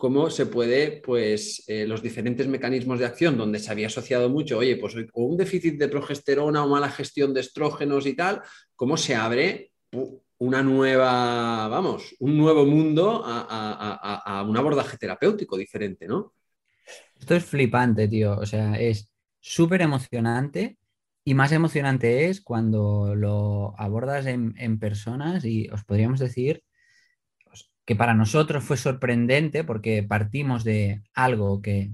cómo 0.03 0.31
se 0.31 0.47
puede, 0.47 1.01
pues, 1.01 1.63
eh, 1.69 1.87
los 1.87 2.03
diferentes 2.03 2.49
mecanismos 2.49 2.99
de 2.99 3.07
acción 3.07 3.39
donde 3.39 3.61
se 3.61 3.71
había 3.71 3.87
asociado 3.87 4.29
mucho, 4.29 4.59
oye, 4.59 4.77
pues 4.77 4.97
o 5.13 5.23
un 5.23 5.37
déficit 5.37 5.79
de 5.79 5.87
progesterona 5.87 6.65
o 6.65 6.69
mala 6.69 6.91
gestión 6.91 7.33
de 7.33 7.39
estrógenos 7.39 8.05
y 8.07 8.17
tal, 8.17 8.43
cómo 8.75 8.97
se 8.97 9.15
abre 9.15 9.71
una 10.39 10.61
nueva, 10.61 11.69
vamos, 11.69 12.17
un 12.19 12.37
nuevo 12.37 12.67
mundo 12.67 13.23
a, 13.25 14.45
un 14.45 14.57
abordaje 14.57 14.97
terapéutico 14.97 15.57
diferente, 15.57 16.09
¿no? 16.09 16.35
Esto 17.17 17.37
es 17.37 17.45
flipante, 17.45 18.09
tío. 18.09 18.37
O 18.41 18.45
sea, 18.45 18.75
es 18.81 19.09
súper 19.39 19.83
emocionante 19.83 20.79
y 21.25 21.35
más 21.35 21.53
emocionante 21.53 22.29
es 22.29 22.41
cuando 22.41 23.15
lo 23.15 23.79
abordas 23.79 24.27
en, 24.27 24.81
personas 24.81 25.45
y 25.45 25.69
os 25.69 25.85
podríamos 25.85 26.19
decir 26.19 26.65
que 27.85 27.97
para 27.97 28.15
nosotros 28.15 28.65
fue 28.65 28.77
sorprendente 28.77 29.65
porque 29.65 30.03
partimos 30.03 30.65
de 30.65 31.03
algo 31.15 31.63
que, 31.63 31.93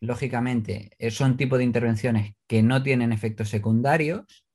lógicamente, 0.00 0.90
son 1.10 1.36
tipo 1.36 1.58
de 1.58 1.64
intervenciones 1.64 2.34
que 2.46 2.62
no 2.62 2.82
tienen 2.82 3.12
efectos 3.12 3.48
secundarios, 3.48 4.46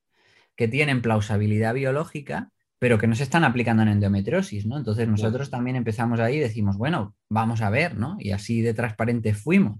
que 0.55 0.67
tienen 0.67 1.01
plausibilidad 1.01 1.73
biológica 1.73 2.53
pero 2.83 2.97
que 2.97 3.07
no 3.07 3.15
se 3.15 3.23
están 3.23 3.45
aplicando 3.45 3.81
en 3.81 3.87
endometriosis, 3.87 4.65
¿no? 4.65 4.77
Entonces 4.77 5.07
nosotros 5.07 5.49
también 5.49 5.77
empezamos 5.77 6.19
ahí 6.19 6.35
y 6.35 6.39
decimos, 6.39 6.75
bueno, 6.75 7.15
vamos 7.29 7.61
a 7.61 7.69
ver, 7.69 7.97
¿no? 7.97 8.17
Y 8.19 8.31
así 8.31 8.59
de 8.59 8.73
transparente 8.73 9.33
fuimos. 9.33 9.79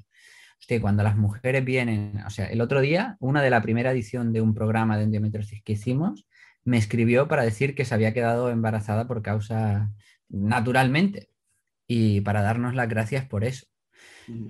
Hostia, 0.58 0.80
cuando 0.80 1.04
las 1.04 1.18
mujeres 1.18 1.66
vienen, 1.66 2.24
o 2.26 2.30
sea, 2.30 2.46
el 2.46 2.62
otro 2.62 2.80
día, 2.80 3.18
una 3.20 3.42
de 3.42 3.50
la 3.50 3.62
primera 3.62 3.92
edición 3.92 4.32
de 4.32 4.40
un 4.40 4.54
programa 4.54 4.98
de 4.98 5.04
endometriosis 5.04 5.62
que 5.64 5.74
hicimos, 5.74 6.26
me 6.64 6.78
escribió 6.78 7.28
para 7.28 7.44
decir 7.44 7.76
que 7.76 7.84
se 7.84 7.94
había 7.94 8.14
quedado 8.14 8.50
embarazada 8.50 9.06
por 9.06 9.22
causa 9.22 9.92
naturalmente 10.34 11.30
y 11.88 12.22
para 12.22 12.42
darnos 12.42 12.76
las 12.76 12.90
gracias 12.90 13.26
por 13.26 13.44
eso. 13.44 13.68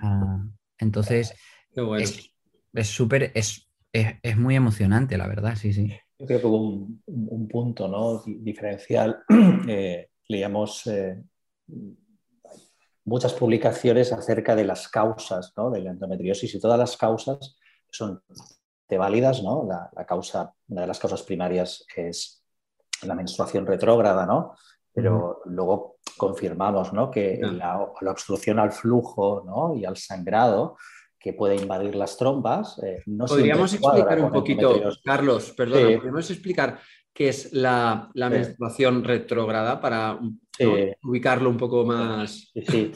Ah, 0.01 0.43
entonces, 0.77 1.35
es 1.71 2.87
súper, 2.87 3.31
es, 3.35 3.69
es 3.91 4.37
muy 4.37 4.55
emocionante, 4.55 5.17
la 5.17 5.27
verdad, 5.27 5.55
sí, 5.55 5.73
sí. 5.73 5.93
Yo 6.17 6.25
creo 6.25 6.39
que 6.39 6.47
hubo 6.47 6.87
un, 7.05 7.47
punto 7.47 7.87
¿no? 7.87 8.23
diferencial. 8.25 9.23
Eh, 9.67 10.09
leíamos 10.27 10.87
eh, 10.87 11.23
muchas 13.05 13.33
publicaciones 13.33 14.11
acerca 14.11 14.55
de 14.55 14.65
las 14.65 14.89
causas 14.89 15.53
¿no? 15.55 15.71
de 15.71 15.81
la 15.81 15.91
endometriosis 15.91 16.53
y 16.53 16.59
todas 16.59 16.77
las 16.77 16.97
causas 16.97 17.55
son 17.89 18.21
válidas. 18.97 19.43
¿no? 19.43 19.67
La, 19.67 20.05
causa, 20.05 20.53
una 20.67 20.81
de 20.81 20.87
las 20.87 20.99
causas 20.99 21.23
primarias 21.23 21.85
es 21.95 22.43
la 23.03 23.15
menstruación 23.15 23.65
retrógrada, 23.65 24.25
¿no? 24.25 24.55
Pero 24.93 25.41
luego 25.45 25.97
confirmamos 26.17 26.93
¿no? 26.93 27.09
que 27.09 27.39
la, 27.41 27.87
la, 28.01 28.11
obstrucción 28.11 28.59
al 28.59 28.71
flujo 28.71 29.43
¿no? 29.45 29.75
y 29.75 29.85
al 29.85 29.97
sangrado 29.97 30.77
que 31.23 31.31
puede 31.31 31.55
invadir 31.55 31.95
las 31.95 32.17
trompas. 32.17 32.77
Eh, 32.83 33.01
no 33.05 33.25
podríamos 33.25 33.73
explicar 33.73 34.19
un 34.19 34.31
poquito, 34.31 34.77
Carlos, 35.05 35.53
perdón, 35.55 35.95
podríamos 35.95 36.29
explicar 36.29 36.79
qué 37.13 37.29
es 37.29 37.53
la, 37.53 38.11
menstruación 38.13 39.05
retrógrada 39.05 39.79
para 39.79 40.19
ubicarlo 41.03 41.49
un 41.49 41.57
poco 41.57 41.85
más. 41.85 42.51
Sí, 42.67 42.91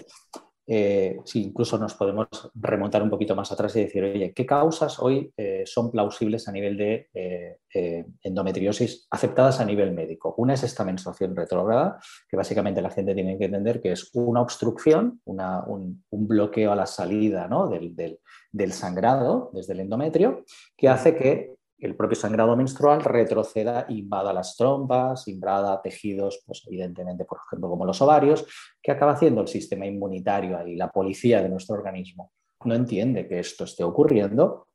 eh, 0.69 1.17
sí, 1.23 1.43
incluso 1.43 1.77
nos 1.77 1.93
podemos 1.93 2.27
remontar 2.53 3.01
un 3.01 3.09
poquito 3.09 3.35
más 3.35 3.49
atrás 3.53 3.73
y 3.77 3.81
decir, 3.81 4.03
oye, 4.03 4.33
¿qué 4.33 4.45
causas 4.45 4.99
hoy 4.99 5.31
eh, 5.37 5.63
son 5.65 5.89
plausibles 5.89 6.49
a 6.49 6.51
nivel 6.51 6.75
de 6.75 7.09
eh, 7.13 8.05
endometriosis 8.21 9.07
aceptadas 9.09 9.61
a 9.61 9.65
nivel 9.65 9.93
médico? 9.93 10.35
Una 10.37 10.55
es 10.55 10.63
esta 10.63 10.83
menstruación 10.83 11.37
retrógrada, 11.37 11.99
que 12.29 12.35
básicamente 12.35 12.81
la 12.81 12.89
gente 12.89 13.15
tiene 13.15 13.37
que 13.37 13.45
entender 13.45 13.81
que 13.81 13.93
es 13.93 14.09
una 14.13 14.41
obstrucción, 14.41 15.21
un, 15.25 16.03
bloqueo 16.11 16.73
a 16.73 16.75
la 16.75 16.85
salida 16.85 17.47
del, 17.69 18.19
del 18.51 18.73
sangrado 18.73 19.49
desde 19.53 19.71
el 19.71 19.79
endometrio, 19.79 20.43
que 20.75 20.89
hace 20.89 21.15
que 21.15 21.56
el 21.79 21.95
propio 21.95 22.15
sangrado 22.15 22.55
menstrual 22.55 23.03
retroceda, 23.03 23.85
invada 23.89 24.33
las 24.33 24.55
trompas, 24.55 25.27
invada 25.27 25.81
tejidos, 25.81 26.41
pues 26.45 26.63
evidentemente, 26.67 27.25
por 27.25 27.39
ejemplo, 27.45 27.69
como 27.69 27.85
los 27.85 28.01
ovarios, 28.01 28.45
que 28.81 28.91
acaba 28.91 29.13
haciendo 29.13 29.41
el 29.41 29.47
sistema 29.47 29.85
inmunitario 29.85 30.65
y 30.67 30.75
la 30.75 30.89
policía 30.89 31.41
de 31.41 31.49
nuestro 31.49 31.75
organismo 31.75 32.31
no 32.65 32.73
entiende 32.73 33.27
que 33.27 33.39
esto 33.39 33.65
esté 33.65 33.83
ocurriendo 33.83 34.67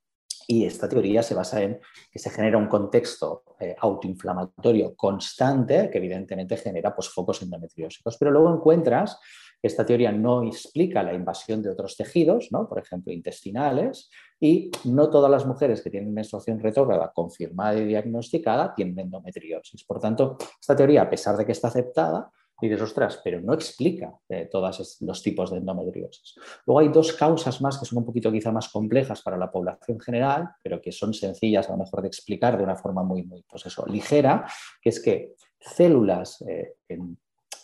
y 0.47 0.65
esta 0.65 0.89
teoría 0.89 1.23
se 1.23 1.35
basa 1.35 1.63
en 1.63 1.81
que 2.11 2.19
se 2.19 2.31
genera 2.31 2.59
un 2.59 2.67
contexto 2.67 3.45
eh, 3.59 3.75
autoinflamatorio 3.79 4.95
constante 4.95 5.89
que 5.91 5.99
evidentemente 5.99 6.57
genera 6.57 6.95
pues, 6.95 7.09
focos 7.09 7.43
endometriósicos. 7.43 8.17
Pero 8.19 8.31
luego 8.31 8.53
encuentras 8.53 9.19
esta 9.63 9.87
teoría 9.87 10.11
no 10.11 10.43
explica 10.43 11.03
la 11.03 11.15
invasión 11.15 11.63
de 11.63 11.71
otros 11.71 11.97
tejidos, 11.97 12.49
¿no? 12.51 12.69
por 12.69 12.81
ejemplo, 12.81 13.13
intestinales, 13.13 14.11
y 14.43 14.73
no 14.87 15.09
todas 15.09 15.31
las 15.31 15.47
mujeres 15.47 15.81
que 15.83 15.89
tienen 15.89 16.13
menstruación 16.13 16.59
retrógrada 16.59 17.13
confirmada 17.15 17.79
y 17.79 17.87
diagnosticada 17.87 18.75
tienen 18.75 18.99
endometriosis. 18.99 19.85
Por 19.85 20.01
tanto, 20.01 20.37
esta 20.61 20.75
teoría, 20.75 21.03
a 21.03 21.09
pesar 21.09 21.37
de 21.37 21.47
que 21.47 21.53
está 21.53 21.69
aceptada, 21.69 22.29
dices, 22.61 22.83
ostras, 22.83 23.21
pero 23.23 23.41
no 23.41 23.55
explica 23.55 24.13
eh, 24.29 24.49
todos 24.51 24.99
los 25.01 25.23
tipos 25.23 25.53
de 25.53 25.59
endometriosis. 25.59 26.35
Luego 26.67 26.81
hay 26.81 26.89
dos 26.89 27.13
causas 27.13 27.61
más 27.61 27.79
que 27.79 27.87
son 27.87 27.99
un 27.99 28.05
poquito 28.05 28.33
quizá 28.33 28.51
más 28.51 28.69
complejas 28.69 29.23
para 29.23 29.37
la 29.37 29.49
población 29.49 30.01
general, 30.01 30.49
pero 30.61 30.81
que 30.81 30.91
son 30.91 31.15
sencillas 31.15 31.69
a 31.69 31.73
lo 31.73 31.79
mejor 31.79 32.03
de 32.03 32.09
explicar 32.09 32.59
de 32.59 32.65
una 32.65 32.75
forma 32.75 33.05
muy, 33.05 33.23
muy 33.23 33.45
pues 33.49 33.65
eso, 33.67 33.87
ligera, 33.87 34.45
que 34.81 34.89
es 34.89 35.01
que 35.01 35.35
células 35.61 36.43
eh, 36.49 36.79
en 36.89 37.17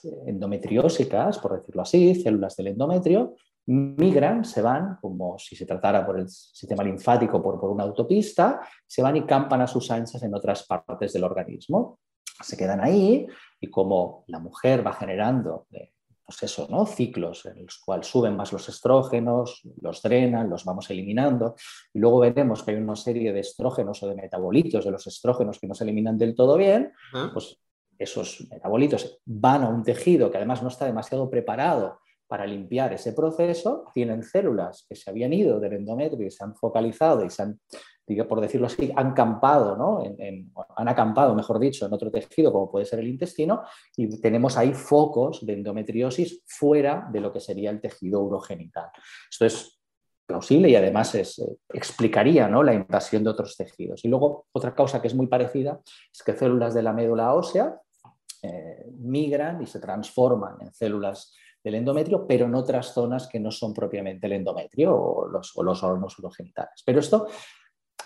endometriósicas, 0.05 1.39
por 1.39 1.59
decirlo 1.59 1.83
así, 1.83 2.15
células 2.15 2.57
del 2.57 2.69
endometrio, 2.69 3.35
migran, 3.69 4.45
se 4.45 4.63
van, 4.63 4.97
como 5.01 5.39
si 5.39 5.55
se 5.55 5.67
tratara 5.67 6.05
por 6.07 6.19
el 6.19 6.29
sistema 6.29 6.83
linfático 6.83 7.43
por, 7.43 7.61
por 7.61 7.71
una 7.71 7.85
autopista, 7.85 8.61
se 8.87 9.03
van 9.03 9.17
y 9.17 9.27
campan 9.27 9.61
a 9.61 9.67
sus 9.67 9.91
anchas 9.91 10.23
en 10.23 10.35
otras 10.35 10.67
partes 10.67 11.13
del 11.13 11.25
organismo. 11.25 12.01
Se 12.41 12.57
quedan 12.57 12.81
ahí 12.83 13.27
y 13.61 13.69
como 13.69 14.25
la 14.29 14.39
mujer 14.39 14.87
va 14.87 14.93
generando 14.93 15.67
eh, 15.73 15.93
pues 16.29 16.43
eso, 16.43 16.67
¿no? 16.71 16.85
ciclos 16.85 17.47
en 17.47 17.65
los 17.65 17.79
cuales 17.79 18.07
suben 18.07 18.37
más 18.37 18.53
los 18.53 18.69
estrógenos, 18.69 19.63
los 19.81 20.03
drenan, 20.03 20.51
los 20.51 20.63
vamos 20.63 20.91
eliminando, 20.91 21.55
y 21.95 21.99
luego 21.99 22.19
veremos 22.19 22.63
que 22.63 22.73
hay 22.73 22.77
una 22.77 22.97
serie 22.97 23.33
de 23.33 23.41
estrógenos 23.41 24.03
o 24.03 24.09
de 24.09 24.15
metabolitos 24.15 24.85
de 24.85 24.91
los 24.91 25.07
estrógenos 25.07 25.59
que 25.59 25.67
no 25.67 25.75
se 25.75 25.85
eliminan 25.85 26.19
del 26.19 26.35
todo 26.35 26.59
bien, 26.59 26.93
pues 27.33 27.59
esos 27.99 28.47
metabolitos 28.51 29.21
van 29.25 29.63
a 29.63 29.69
un 29.71 29.83
tejido 29.83 30.31
que 30.31 30.37
además 30.37 30.63
no 30.63 30.69
está 30.69 30.85
demasiado 30.85 31.31
preparado 31.31 31.99
para 32.29 32.47
limpiar 32.47 32.93
ese 32.93 33.15
proceso, 33.15 33.87
tienen 33.95 34.23
células 34.23 34.85
que 34.87 34.95
se 34.95 35.09
habían 35.09 35.33
ido 35.33 35.59
del 35.59 35.73
endometrio 35.73 36.27
y 36.27 36.31
se 36.31 36.45
han 36.45 36.55
focalizado 36.55 37.25
y 37.25 37.31
se 37.31 37.43
han, 37.43 37.61
por 38.29 38.41
decirlo 38.41 38.67
así, 38.67 38.93
han 38.95 39.15
campado, 39.15 39.77
¿no? 39.77 40.03
han 40.77 40.89
acampado, 40.89 41.35
mejor 41.35 41.59
dicho, 41.59 41.87
en 41.87 41.93
otro 41.93 42.11
tejido 42.11 42.53
como 42.53 42.71
puede 42.71 42.85
ser 42.85 42.99
el 43.01 43.09
intestino 43.09 43.63
y 43.97 44.21
tenemos 44.21 44.59
ahí 44.59 44.75
focos 44.75 45.45
de 45.45 45.55
endometriosis 45.55 46.43
fuera 46.47 47.09
de 47.11 47.21
lo 47.21 47.33
que 47.33 47.41
sería 47.41 47.71
el 47.71 47.81
tejido 47.81 48.21
urogenital. 48.21 48.91
Esto 49.31 49.47
es 49.47 49.81
plausible 50.27 50.69
y 50.69 50.77
además 50.77 51.15
es, 51.15 51.39
eh, 51.39 51.57
explicaría 51.73 52.47
¿no? 52.49 52.63
la 52.63 52.75
invasión 52.75 53.25
de 53.25 53.31
otros 53.31 53.57
tejidos. 53.57 54.05
Y 54.05 54.09
luego 54.09 54.47
otra 54.53 54.75
causa 54.75 55.01
que 55.01 55.09
es 55.09 55.15
muy 55.15 55.27
parecida 55.27 55.81
es 56.13 56.23
que 56.23 56.37
células 56.37 56.75
de 56.75 56.83
la 56.83 56.93
médula 56.93 57.33
ósea 57.33 57.81
eh, 58.43 58.85
migran 58.99 59.63
y 59.63 59.67
se 59.67 59.81
transforman 59.81 60.59
en 60.61 60.73
células 60.73 61.35
del 61.63 61.77
endometrio, 61.77 62.27
pero 62.27 62.47
en 62.47 62.55
otras 62.55 62.93
zonas 62.93 63.27
que 63.27 63.41
no 63.41 63.51
son 63.51 63.75
propiamente 63.75 64.27
el 64.27 64.35
endometrio 64.35 64.95
o 64.95 65.29
los, 65.29 65.57
o 65.57 65.63
los 65.63 65.83
órganos 65.83 66.19
urogenitales. 66.19 66.83
Pero 66.85 67.01
esto 67.01 67.27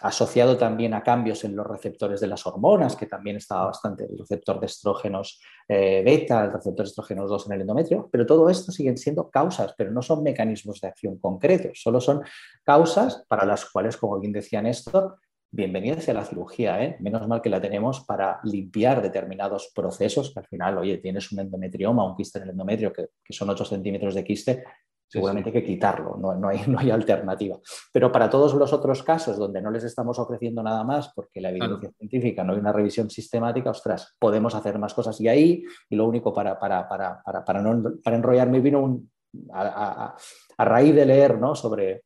asociado 0.02 0.56
también 0.56 0.94
a 0.94 1.02
cambios 1.02 1.44
en 1.44 1.54
los 1.54 1.66
receptores 1.66 2.21
de 2.21 2.26
las 2.26 2.44
hormonas, 2.47 2.97
que 2.97 3.06
también 3.06 3.37
estaba 3.37 3.66
bastante, 3.66 4.04
el 4.04 4.18
receptor 4.18 4.59
de 4.59 4.66
estrógenos 4.66 5.40
eh, 5.68 6.02
beta, 6.04 6.44
el 6.44 6.52
receptor 6.52 6.85
de 6.85 6.88
estrógenos 6.88 7.30
2 7.30 7.47
en 7.47 7.52
el 7.52 7.61
endometrio, 7.62 8.09
pero 8.11 8.26
todo 8.26 8.50
esto 8.50 8.73
siguen 8.73 8.99
siendo 8.99 9.30
causas, 9.30 9.75
pero 9.76 9.92
no 9.92 10.02
son 10.02 10.23
mecanismos 10.23 10.80
de 10.80 10.88
acción 10.88 11.18
concretos, 11.18 11.80
solo 11.80 12.00
son 12.00 12.23
causas 12.64 13.25
para 13.28 13.47
las 13.47 13.64
cuales, 13.66 13.97
como 13.97 14.18
bien 14.18 14.32
decía 14.32 14.61
Néstor, 14.61 15.18
bienvenida 15.52 16.00
sea 16.00 16.14
la 16.14 16.25
cirugía, 16.25 16.82
¿eh? 16.82 16.97
menos 17.00 17.28
mal 17.28 17.42
que 17.42 17.50
la 17.50 17.61
tenemos 17.61 18.00
para 18.04 18.40
limpiar 18.44 19.02
determinados 19.02 19.71
procesos, 19.75 20.32
que 20.32 20.40
al 20.40 20.47
final, 20.47 20.78
oye, 20.78 20.97
tienes 20.99 21.30
un 21.30 21.40
endometrioma, 21.40 22.04
un 22.04 22.16
quiste 22.16 22.38
en 22.38 22.44
el 22.44 22.50
endometrio, 22.50 22.92
que, 22.92 23.11
que 23.23 23.32
son 23.35 23.50
8 23.50 23.66
centímetros 23.66 24.14
de 24.14 24.25
quiste, 24.25 24.64
seguramente 25.06 25.50
hay 25.50 25.52
que 25.52 25.64
quitarlo, 25.64 26.16
no, 26.16 26.49
hay, 26.49 26.62
no, 26.66 26.78
hay, 26.78 26.90
alternativa. 26.90 27.59
Pero 27.92 28.11
para 28.11 28.30
todos 28.30 28.54
los 28.54 28.73
otros 28.73 29.02
casos 29.02 29.37
donde 29.37 29.61
no 29.61 29.71
les 29.71 29.85
estamos 29.85 30.18
ofreciendo 30.18 30.62
nada 30.62 30.85
más 30.85 31.12
porque 31.14 31.42
la 31.42 31.50
evidencia 31.50 31.90
científica 31.99 32.42
no 32.42 32.54
hay 32.54 32.59
una 32.59 32.73
revisión 32.73 33.11
sistemática, 33.11 33.71
ostras, 33.71 34.16
podemos 34.18 34.54
hacer 34.54 34.78
más 34.78 34.94
cosas. 34.94 35.21
Y 35.21 35.28
ahí, 35.28 35.64
y 35.90 35.97
lo 35.97 36.06
único 36.06 36.32
para, 36.32 36.59
para, 36.59 36.88
para, 36.88 37.23
para, 37.23 37.61
no, 37.61 37.92
para 38.02 38.16
enrollarme, 38.16 38.61
vino 38.61 38.80
un, 38.80 39.11
a, 39.52 40.16
a, 40.56 40.64
raíz 40.64 40.94
de 40.94 41.04
leer 41.04 41.38
¿no? 41.38 41.54
sobre, 41.54 42.04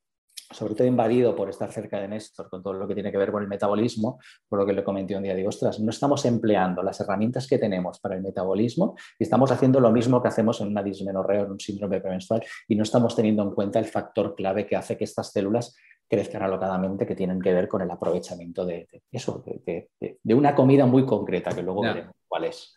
sobre 0.50 0.75
todo 0.75 0.87
invadido 0.87 1.35
por 1.35 1.49
estar 1.49 1.73
cerca 1.73 2.00
de 2.00 2.09
Néstor 2.09 2.49
con 2.49 2.62
todo 2.62 2.75
lo 2.75 2.87
que 2.87 2.95
tiene 2.95 3.11
que 3.11 3.19
ver 3.19 3.33
con 3.33 3.43
el 3.43 3.49
metabolismo, 3.49 4.19
por 4.49 4.59
lo 4.59 4.67
que 4.67 4.73
le 4.73 4.85
comenté 4.85 5.17
un 5.17 5.23
día, 5.23 5.35
digo, 5.35 5.49
ostras, 5.49 5.81
no 5.81 5.91
estamos 5.91 6.25
empleando 6.25 6.83
las 6.83 7.00
herramientas 7.00 7.47
que 7.47 7.59
tenemos 7.59 7.99
para 8.00 8.17
el 8.17 8.23
metabolismo 8.23 8.97
y 9.19 9.25
estamos 9.25 9.50
haciendo 9.50 9.81
lo 9.81 9.91
mismo 9.91 10.23
que 10.23 10.29
hacemos 10.29 10.61
en 10.61 10.69
una 10.69 10.83
dismenorrea 10.83 11.43
o 11.43 11.47
en 11.47 11.53
un 11.53 11.61
síndrome 11.61 12.00
premenstrual 12.00 12.45
y 12.69 12.76
no 12.76 12.83
estamos 12.83 13.17
teniendo 13.17 13.43
en 13.43 13.50
cuenta 13.53 13.79
el 13.79 13.87
factor 13.87 14.35
clave 14.35 14.67
que 14.67 14.76
hace 14.76 14.97
que 14.97 15.05
estas 15.05 15.33
células 15.33 15.75
crezcan 16.09 16.43
alocadamente, 16.43 17.07
que 17.07 17.17
tienen 17.17 17.41
que 17.41 17.53
ver 17.53 17.69
con 17.69 17.83
el 17.83 17.91
aprovechamiento 17.91 18.65
de, 18.65 18.87
eso, 19.11 19.43
de, 19.45 20.35
una 20.35 20.55
comida 20.55 20.87
muy 20.87 21.05
concreta, 21.05 21.50
que 21.55 21.62
luego 21.62 21.83
veremos 21.83 22.15
cuál 22.29 22.45
es. 22.45 22.76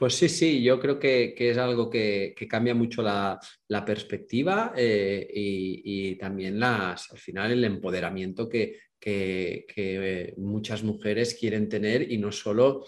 Pues 0.00 0.14
sí, 0.14 0.30
sí, 0.30 0.62
yo 0.62 0.80
creo 0.80 0.98
que, 0.98 1.34
es 1.36 1.58
algo 1.58 1.90
que, 1.90 2.34
cambia 2.48 2.74
mucho 2.74 3.02
la, 3.02 3.38
perspectiva 3.84 4.72
eh, 4.74 5.28
y, 5.30 6.16
también 6.16 6.58
las, 6.58 7.12
al 7.12 7.18
final 7.18 7.52
el 7.52 7.62
empoderamiento 7.64 8.48
que, 8.48 8.78
que, 8.98 10.32
muchas 10.38 10.82
mujeres 10.84 11.36
quieren 11.38 11.68
tener 11.68 12.10
y 12.10 12.16
no 12.16 12.32
solo 12.32 12.86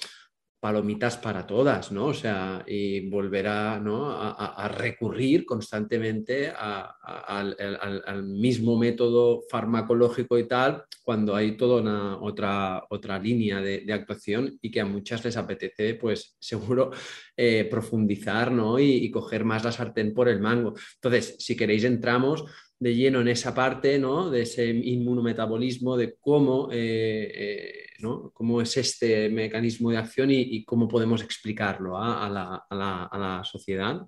palomitas 0.62 1.16
para 1.16 1.44
todas, 1.44 1.90
¿no? 1.90 2.06
O 2.06 2.14
sea, 2.14 2.64
y 2.68 3.08
volver 3.08 3.48
a, 3.48 4.68
recurrir 4.68 5.44
constantemente 5.44 6.52
al, 6.56 8.22
mismo 8.22 8.78
método 8.78 9.42
farmacológico 9.50 10.38
y 10.38 10.46
tal, 10.46 10.84
cuando 11.02 11.34
hay 11.34 11.56
toda 11.56 12.16
otra, 12.18 12.84
otra 12.90 13.18
línea 13.18 13.60
de, 13.60 13.92
actuación 13.92 14.56
y 14.62 14.70
que 14.70 14.80
a 14.80 14.84
muchas 14.84 15.24
les 15.24 15.36
apetece, 15.36 15.96
pues 15.96 16.36
seguro, 16.40 16.92
eh, 17.36 17.66
profundizar, 17.68 18.52
¿no? 18.52 18.78
Y, 18.78 19.10
coger 19.10 19.44
más 19.44 19.64
la 19.64 19.72
sartén 19.72 20.14
por 20.14 20.28
el 20.28 20.38
mango. 20.38 20.74
Entonces, 20.94 21.34
si 21.40 21.56
queréis, 21.56 21.82
entramos 21.82 22.44
de 22.78 22.94
lleno 22.94 23.20
en 23.20 23.26
esa 23.26 23.52
parte, 23.52 23.98
¿no? 23.98 24.30
De 24.30 24.42
ese 24.42 24.68
inmunometabolismo, 24.68 25.96
de 25.96 26.14
cómo... 26.20 26.68
Eh, 26.70 27.32
eh, 27.34 27.91
¿Cómo 28.32 28.60
es 28.60 28.76
este 28.76 29.28
mecanismo 29.28 29.90
de 29.90 29.98
acción 29.98 30.30
y, 30.30 30.64
cómo 30.64 30.88
podemos 30.88 31.22
explicarlo 31.22 31.96
¿ah? 31.96 32.26
a, 32.26 33.18
la, 33.18 33.42
sociedad? 33.44 34.06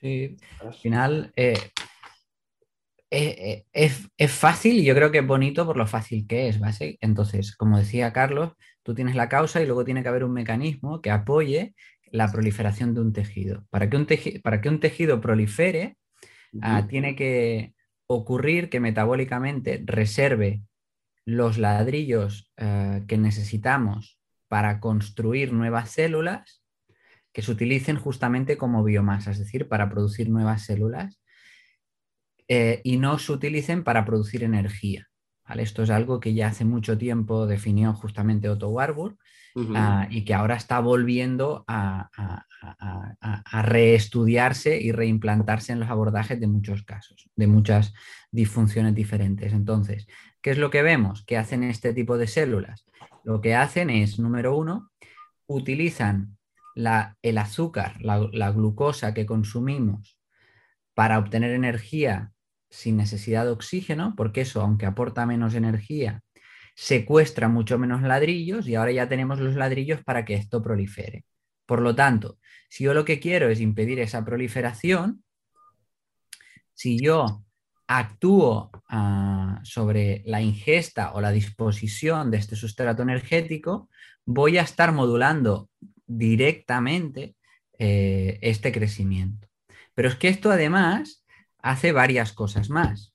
Sí, 0.00 0.36
al 0.60 0.74
final 0.74 1.32
eh, 1.34 1.58
eh, 3.10 3.64
eh, 3.72 4.02
es, 4.18 4.32
fácil 4.32 4.78
y 4.78 4.84
yo 4.84 4.94
creo 4.94 5.10
que 5.10 5.18
es 5.18 5.26
bonito 5.26 5.64
por 5.64 5.76
lo 5.76 5.86
fácil 5.86 6.26
que 6.26 6.48
es, 6.48 6.58
Entonces, 7.00 7.56
como 7.56 7.78
decía 7.78 8.12
Carlos, 8.12 8.52
tú 8.82 8.94
tienes 8.94 9.14
la 9.14 9.28
causa 9.28 9.62
y 9.62 9.66
luego 9.66 9.84
tiene 9.84 10.02
que 10.02 10.08
haber 10.08 10.24
un 10.24 10.32
mecanismo 10.32 11.00
que 11.00 11.10
apoye 11.10 11.74
la 12.10 12.30
proliferación 12.30 12.94
de 12.94 13.00
un 13.00 13.12
tejido. 13.12 13.64
Para 13.70 13.88
que 13.88 13.96
un, 13.96 14.06
tejido, 14.06 14.42
para 14.42 14.60
que 14.60 14.68
un 14.68 14.80
tejido 14.80 15.20
prolifere, 15.20 15.96
ah, 16.60 16.86
tiene 16.88 17.16
que 17.16 17.74
ocurrir 18.06 18.68
que 18.68 18.80
metabólicamente 18.80 19.82
reserve 19.84 20.62
los 21.26 21.58
ladrillos 21.58 22.50
eh, 22.56 23.04
que 23.06 23.18
necesitamos 23.18 24.18
para 24.48 24.80
construir 24.80 25.52
nuevas 25.52 25.90
células 25.90 26.62
que 27.32 27.42
se 27.42 27.52
utilicen 27.52 27.96
justamente 27.96 28.56
como 28.56 28.82
biomasa, 28.82 29.32
es 29.32 29.38
decir, 29.38 29.68
para 29.68 29.90
producir 29.90 30.30
nuevas 30.30 30.64
células 30.64 31.20
eh, 32.48 32.80
y 32.84 32.96
no 32.96 33.18
se 33.18 33.32
utilicen 33.32 33.84
para 33.84 34.06
producir 34.06 34.42
energía. 34.44 35.08
Esto 35.54 35.82
es 35.82 35.90
algo 35.90 36.18
que 36.18 36.34
ya 36.34 36.48
hace 36.48 36.64
mucho 36.64 36.98
tiempo 36.98 37.46
definió 37.46 37.92
justamente 37.92 38.48
Otto 38.48 38.68
Warburg 38.68 39.16
ah, 39.74 40.08
y 40.10 40.24
que 40.24 40.34
ahora 40.34 40.56
está 40.56 40.80
volviendo 40.80 41.64
a, 41.68 42.10
a, 42.72 43.62
reestudiarse 43.62 44.80
y 44.80 44.92
reimplantarse 44.92 45.72
en 45.72 45.80
los 45.80 45.88
abordajes 45.88 46.40
de 46.40 46.48
muchos 46.48 46.82
casos, 46.82 47.30
de 47.36 47.46
muchas 47.46 47.94
disfunciones 48.32 48.94
diferentes. 48.94 49.52
Entonces, 49.52 50.06
¿Qué 50.46 50.52
es 50.52 50.58
lo 50.58 50.70
que 50.70 50.82
vemos? 50.82 51.24
que 51.24 51.36
hacen 51.36 51.64
este 51.64 51.92
tipo 51.92 52.16
de 52.18 52.28
células? 52.28 52.86
Lo 53.24 53.40
que 53.40 53.56
hacen 53.56 53.90
es, 53.90 54.20
número 54.20 54.56
uno, 54.56 54.92
utilizan 55.48 56.38
el 57.20 57.38
azúcar, 57.38 57.96
la, 58.00 58.52
glucosa 58.52 59.12
que 59.12 59.26
consumimos 59.26 60.20
para 60.94 61.18
obtener 61.18 61.50
energía 61.50 62.30
sin 62.70 62.96
necesidad 62.96 63.44
de 63.44 63.50
oxígeno, 63.50 64.14
porque 64.16 64.42
eso, 64.42 64.60
aunque 64.60 64.86
aporta 64.86 65.26
menos 65.26 65.56
energía, 65.56 66.22
secuestra 66.76 67.48
mucho 67.48 67.76
menos 67.76 68.02
ladrillos 68.02 68.68
y 68.68 68.76
ahora 68.76 68.92
ya 68.92 69.08
tenemos 69.08 69.40
los 69.40 69.56
ladrillos 69.56 70.04
para 70.04 70.24
que 70.24 70.34
esto 70.34 70.62
prolifere. 70.62 71.24
Por 71.66 71.82
lo 71.82 71.96
tanto, 71.96 72.38
si 72.68 72.84
yo 72.84 72.94
lo 72.94 73.04
que 73.04 73.18
quiero 73.18 73.48
es 73.48 73.60
impedir 73.60 73.98
esa 73.98 74.24
proliferación, 74.24 75.24
si 76.72 77.00
yo 77.00 77.44
actúo 77.86 78.70
ah, 78.88 79.60
sobre 79.62 80.22
la 80.26 80.40
ingesta 80.40 81.12
o 81.12 81.20
la 81.20 81.30
disposición 81.30 82.30
de 82.30 82.38
este 82.38 82.56
sustrato 82.56 83.02
energético, 83.02 83.88
voy 84.24 84.58
a 84.58 84.62
estar 84.62 84.92
modulando 84.92 85.70
directamente 86.06 87.36
eh, 87.78 88.38
este 88.42 88.72
crecimiento. 88.72 89.48
Pero 89.94 90.08
es 90.08 90.16
que 90.16 90.28
esto 90.28 90.50
además 90.50 91.24
hace 91.58 91.92
varias 91.92 92.32
cosas 92.32 92.70
más. 92.70 93.14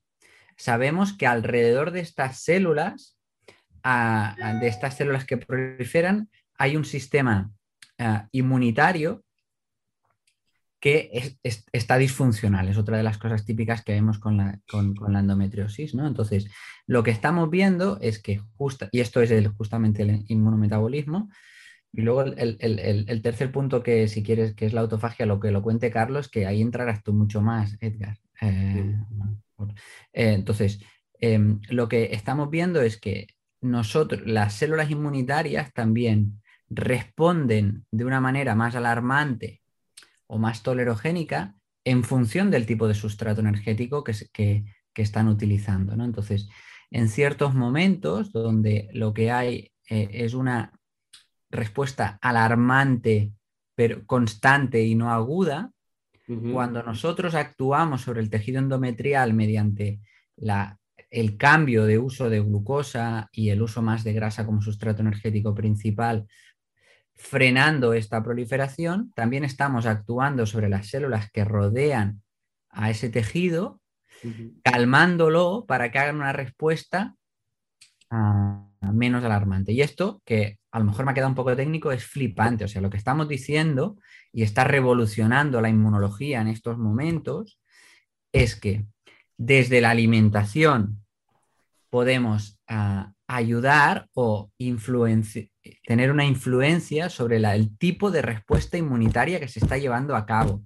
Sabemos 0.58 1.14
que 1.14 1.28
alrededor 1.28 1.92
de 1.92 2.02
estas 2.02 2.42
células, 2.42 3.18
ah, 3.84 4.36
de 4.62 4.68
estas 4.68 4.96
células 4.96 5.26
que 5.26 5.38
proliferan, 5.38 6.30
hay 6.58 6.78
un 6.78 6.86
sistema 6.86 7.52
ah, 7.98 8.28
inmunitario 8.32 9.24
que 10.82 11.38
está 11.72 11.98
disfuncional, 12.00 12.68
es 12.68 12.78
otra 12.78 12.98
de 12.98 13.04
las 13.04 13.20
cosas 13.20 13.46
típicas 13.46 13.84
que 13.84 13.94
vemos 13.94 14.18
con 14.18 14.38
la, 14.38 14.60
endometriosis, 15.20 15.94
¿no? 15.94 16.08
Entonces, 16.08 16.50
lo 16.88 17.04
que 17.04 17.12
estamos 17.12 17.52
viendo 17.52 18.00
es 18.02 18.20
que, 18.20 18.42
justa, 18.56 18.90
y 18.92 19.00
esto 19.00 19.22
es 19.22 19.32
justamente 19.56 20.02
el 20.02 20.26
inmunometabolismo, 20.28 21.30
y 21.94 22.02
luego 22.02 22.24
el, 22.24 23.22
tercer 23.22 23.52
punto 23.52 23.84
que, 23.84 24.08
si 24.08 24.24
quieres, 24.24 24.56
que 24.56 24.66
es 24.66 24.74
la 24.74 24.82
autofagia, 24.82 25.28
lo 25.28 25.40
que 25.40 25.52
lo 25.52 25.62
cuente 25.62 25.92
Carlos, 25.92 26.30
que 26.30 26.48
ahí 26.48 26.62
entrarás 26.62 27.04
tú 27.04 27.14
mucho 27.14 27.42
más, 27.42 27.78
Edgar. 27.80 28.18
Eh, 28.42 28.96
eh, 30.14 30.34
entonces, 30.34 30.84
em, 31.20 31.62
lo 31.70 31.88
que 31.90 32.10
estamos 32.14 32.50
viendo 32.50 32.82
es 32.82 33.00
que 33.00 33.28
nosotros, 33.62 34.24
las 34.26 34.54
células 34.54 34.90
inmunitarias 34.90 35.74
también 35.74 36.42
responden 36.70 37.86
de 37.92 38.06
una 38.06 38.20
manera 38.20 38.56
más 38.56 38.76
alarmante 38.76 39.61
o 40.32 40.38
más 40.38 40.64
tolerogénica 40.64 41.56
en 41.84 42.06
función 42.06 42.52
del 42.52 42.66
tipo 42.66 42.88
de 42.88 42.94
sustrato 42.94 43.42
energético 43.42 44.02
que, 44.04 44.14
que, 44.32 44.64
están 44.96 45.28
utilizando. 45.28 45.98
¿no? 45.98 46.06
Entonces, 46.06 46.48
en 46.90 47.10
ciertos 47.10 47.54
momentos 47.54 48.32
donde 48.32 48.88
lo 48.94 49.14
que 49.14 49.30
hay 49.30 49.72
eh, 49.90 50.10
es 50.14 50.34
una 50.34 50.72
respuesta 51.50 52.18
alarmante, 52.22 53.34
pero 53.76 54.06
constante 54.06 54.82
y 54.82 54.96
no 54.96 55.12
aguda, 55.12 55.72
cuando 56.54 56.82
nosotros 56.82 57.36
actuamos 57.36 58.04
sobre 58.04 58.22
el 58.22 58.30
tejido 58.30 58.60
endometrial 58.60 59.34
mediante 59.34 60.00
la, 60.38 60.80
el 61.10 61.36
cambio 61.36 61.84
de 61.84 62.00
uso 62.00 62.30
de 62.30 62.40
glucosa 62.40 63.28
y 63.34 63.50
el 63.50 63.62
uso 63.62 63.82
más 63.82 64.06
de 64.06 64.14
grasa 64.14 64.46
como 64.46 64.62
sustrato 64.62 65.02
energético 65.02 65.54
principal 65.54 66.26
frenando 67.22 67.94
esta 67.94 68.24
proliferación, 68.24 69.12
también 69.14 69.44
estamos 69.44 69.86
actuando 69.86 70.46
sobre 70.46 70.70
las 70.70 70.88
células 70.88 71.30
que 71.32 71.46
rodean 71.46 72.24
a 72.70 72.90
ese 72.90 73.10
tejido 73.10 73.80
calmándolo 74.64 75.66
para 75.68 75.92
que 75.92 76.00
hagan 76.00 76.18
una 76.18 76.34
respuesta 76.34 77.16
ah, 78.10 78.68
menos 78.94 79.24
alarmante. 79.24 79.72
Y 79.72 79.82
esto, 79.82 80.22
que 80.26 80.60
a 80.72 80.80
lo 80.80 80.86
mejor 80.86 81.06
me 81.06 81.12
ha 81.12 81.14
quedado 81.14 81.30
un 81.30 81.36
poco 81.36 81.56
técnico, 81.56 81.92
es 81.92 82.04
flipante. 82.04 82.66
O 82.66 82.68
sea, 82.68 82.82
lo 82.82 82.90
que 82.90 82.98
estamos 82.98 83.28
diciendo 83.28 83.98
y 84.34 84.44
está 84.44 84.64
revolucionando 84.64 85.62
la 85.62 85.70
inmunología 85.70 86.42
en 86.42 86.48
estos 86.48 86.78
momentos 86.78 87.60
es 88.32 88.56
que 88.56 88.86
desde 89.38 89.82
la 89.82 89.92
alimentación 89.92 91.04
podemos 91.90 92.60
ah, 92.68 93.14
ayudar 93.36 94.08
o 94.14 94.52
tener 95.88 96.12
una 96.12 96.26
influencia 96.26 97.10
sobre 97.10 97.38
el 97.38 97.78
tipo 97.78 98.12
de 98.12 98.22
respuesta 98.22 98.78
inmunitaria 98.78 99.40
que 99.40 99.48
se 99.48 99.60
está 99.60 99.78
llevando 99.78 100.16
a 100.16 100.26
cabo. 100.26 100.64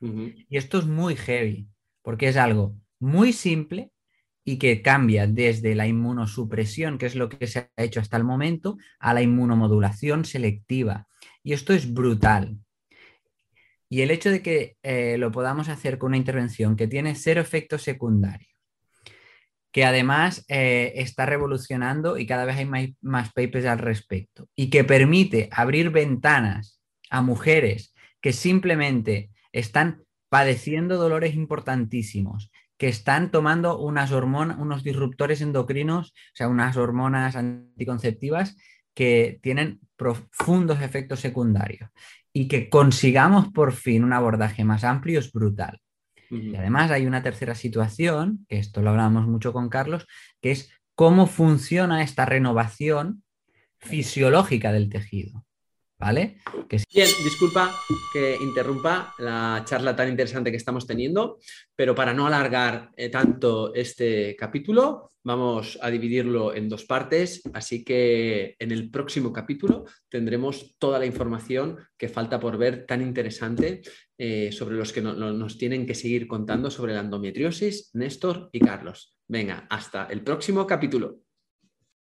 Y 0.00 0.56
esto 0.56 0.78
es 0.78 0.86
muy 0.86 1.16
heavy, 1.16 1.68
porque 2.02 2.28
es 2.28 2.36
algo 2.36 2.76
muy 2.98 3.32
simple 3.32 3.90
y 4.44 4.58
que 4.58 4.80
cambia 4.80 5.26
desde 5.26 5.74
la 5.74 5.86
inmunosupresión, 5.86 6.98
que 6.98 7.06
es 7.06 7.16
lo 7.16 7.28
que 7.28 7.46
se 7.46 7.58
ha 7.58 7.82
hecho 7.82 8.00
hasta 8.00 8.16
el 8.16 8.24
momento, 8.24 8.78
a 8.98 9.12
la 9.12 9.22
inmunomodulación 9.22 10.24
selectiva. 10.24 11.08
Y 11.42 11.52
esto 11.52 11.72
es 11.72 11.92
brutal. 11.92 12.56
Y 13.88 14.00
el 14.02 14.10
hecho 14.10 14.30
de 14.30 14.42
que 14.42 14.76
eh, 14.82 15.16
lo 15.18 15.30
podamos 15.32 15.68
hacer 15.68 15.98
con 15.98 16.08
una 16.08 16.16
intervención 16.16 16.76
que 16.76 16.88
tiene 16.88 17.14
cero 17.14 17.40
efectos 17.40 17.82
secundarios, 17.82 18.55
que 19.76 19.84
además 19.84 20.42
eh, 20.48 20.94
está 20.96 21.26
revolucionando 21.26 22.16
y 22.16 22.24
cada 22.24 22.46
vez 22.46 22.56
hay 22.56 22.64
más, 22.64 22.88
más 23.02 23.32
papers 23.34 23.66
al 23.66 23.78
respecto, 23.78 24.48
y 24.56 24.70
que 24.70 24.84
permite 24.84 25.50
abrir 25.52 25.90
ventanas 25.90 26.80
a 27.10 27.20
mujeres 27.20 27.92
que 28.22 28.32
simplemente 28.32 29.28
están 29.52 30.02
padeciendo 30.30 30.96
dolores 30.96 31.34
importantísimos, 31.34 32.50
que 32.78 32.88
están 32.88 33.30
tomando 33.30 33.78
unas 33.78 34.12
hormonas, 34.12 34.56
unos 34.58 34.82
disruptores 34.82 35.42
endocrinos, 35.42 36.08
o 36.08 36.36
sea, 36.36 36.48
unas 36.48 36.78
hormonas 36.78 37.36
anticonceptivas 37.36 38.56
que 38.94 39.38
tienen 39.42 39.80
profundos 39.96 40.80
efectos 40.80 41.20
secundarios 41.20 41.90
y 42.32 42.48
que 42.48 42.70
consigamos 42.70 43.52
por 43.52 43.72
fin 43.72 44.04
un 44.04 44.14
abordaje 44.14 44.64
más 44.64 44.84
amplio 44.84 45.18
es 45.18 45.30
brutal. 45.30 45.82
Y 46.30 46.54
además 46.56 46.90
hay 46.90 47.06
una 47.06 47.22
tercera 47.22 47.54
situación, 47.54 48.44
que 48.48 48.58
esto 48.58 48.82
lo 48.82 48.90
hablamos 48.90 49.26
mucho 49.26 49.52
con 49.52 49.68
Carlos, 49.68 50.06
que 50.40 50.50
es 50.50 50.70
cómo 50.94 51.26
funciona 51.26 52.02
esta 52.02 52.26
renovación 52.26 53.22
fisiológica 53.78 54.72
del 54.72 54.90
tejido. 54.90 55.45
¿Vale? 55.98 56.38
Bien, 56.68 57.08
disculpa 57.24 57.74
que 58.12 58.36
interrumpa 58.42 59.14
la 59.18 59.62
charla 59.64 59.96
tan 59.96 60.10
interesante 60.10 60.50
que 60.50 60.58
estamos 60.58 60.86
teniendo, 60.86 61.38
pero 61.74 61.94
para 61.94 62.12
no 62.12 62.26
alargar 62.26 62.90
eh, 62.96 63.08
tanto 63.08 63.72
este 63.74 64.36
capítulo, 64.36 65.12
vamos 65.24 65.78
a 65.80 65.90
dividirlo 65.90 66.54
en 66.54 66.68
dos 66.68 66.84
partes, 66.84 67.42
así 67.54 67.82
que 67.82 68.56
en 68.58 68.72
el 68.72 68.90
próximo 68.90 69.32
capítulo 69.32 69.86
tendremos 70.08 70.76
toda 70.78 70.98
la 70.98 71.06
información 71.06 71.78
que 71.96 72.10
falta 72.10 72.38
por 72.38 72.58
ver 72.58 72.84
tan 72.86 73.00
interesante 73.00 73.80
eh, 74.18 74.52
sobre 74.52 74.76
los 74.76 74.92
que 74.92 75.00
nos 75.00 75.58
tienen 75.58 75.86
que 75.86 75.94
seguir 75.94 76.28
contando 76.28 76.70
sobre 76.70 76.94
la 76.94 77.00
endometriosis, 77.00 77.90
Néstor 77.94 78.50
y 78.52 78.60
Carlos. 78.60 79.16
Venga, 79.26 79.66
hasta 79.70 80.04
el 80.06 80.22
próximo 80.22 80.66
capítulo. 80.66 81.25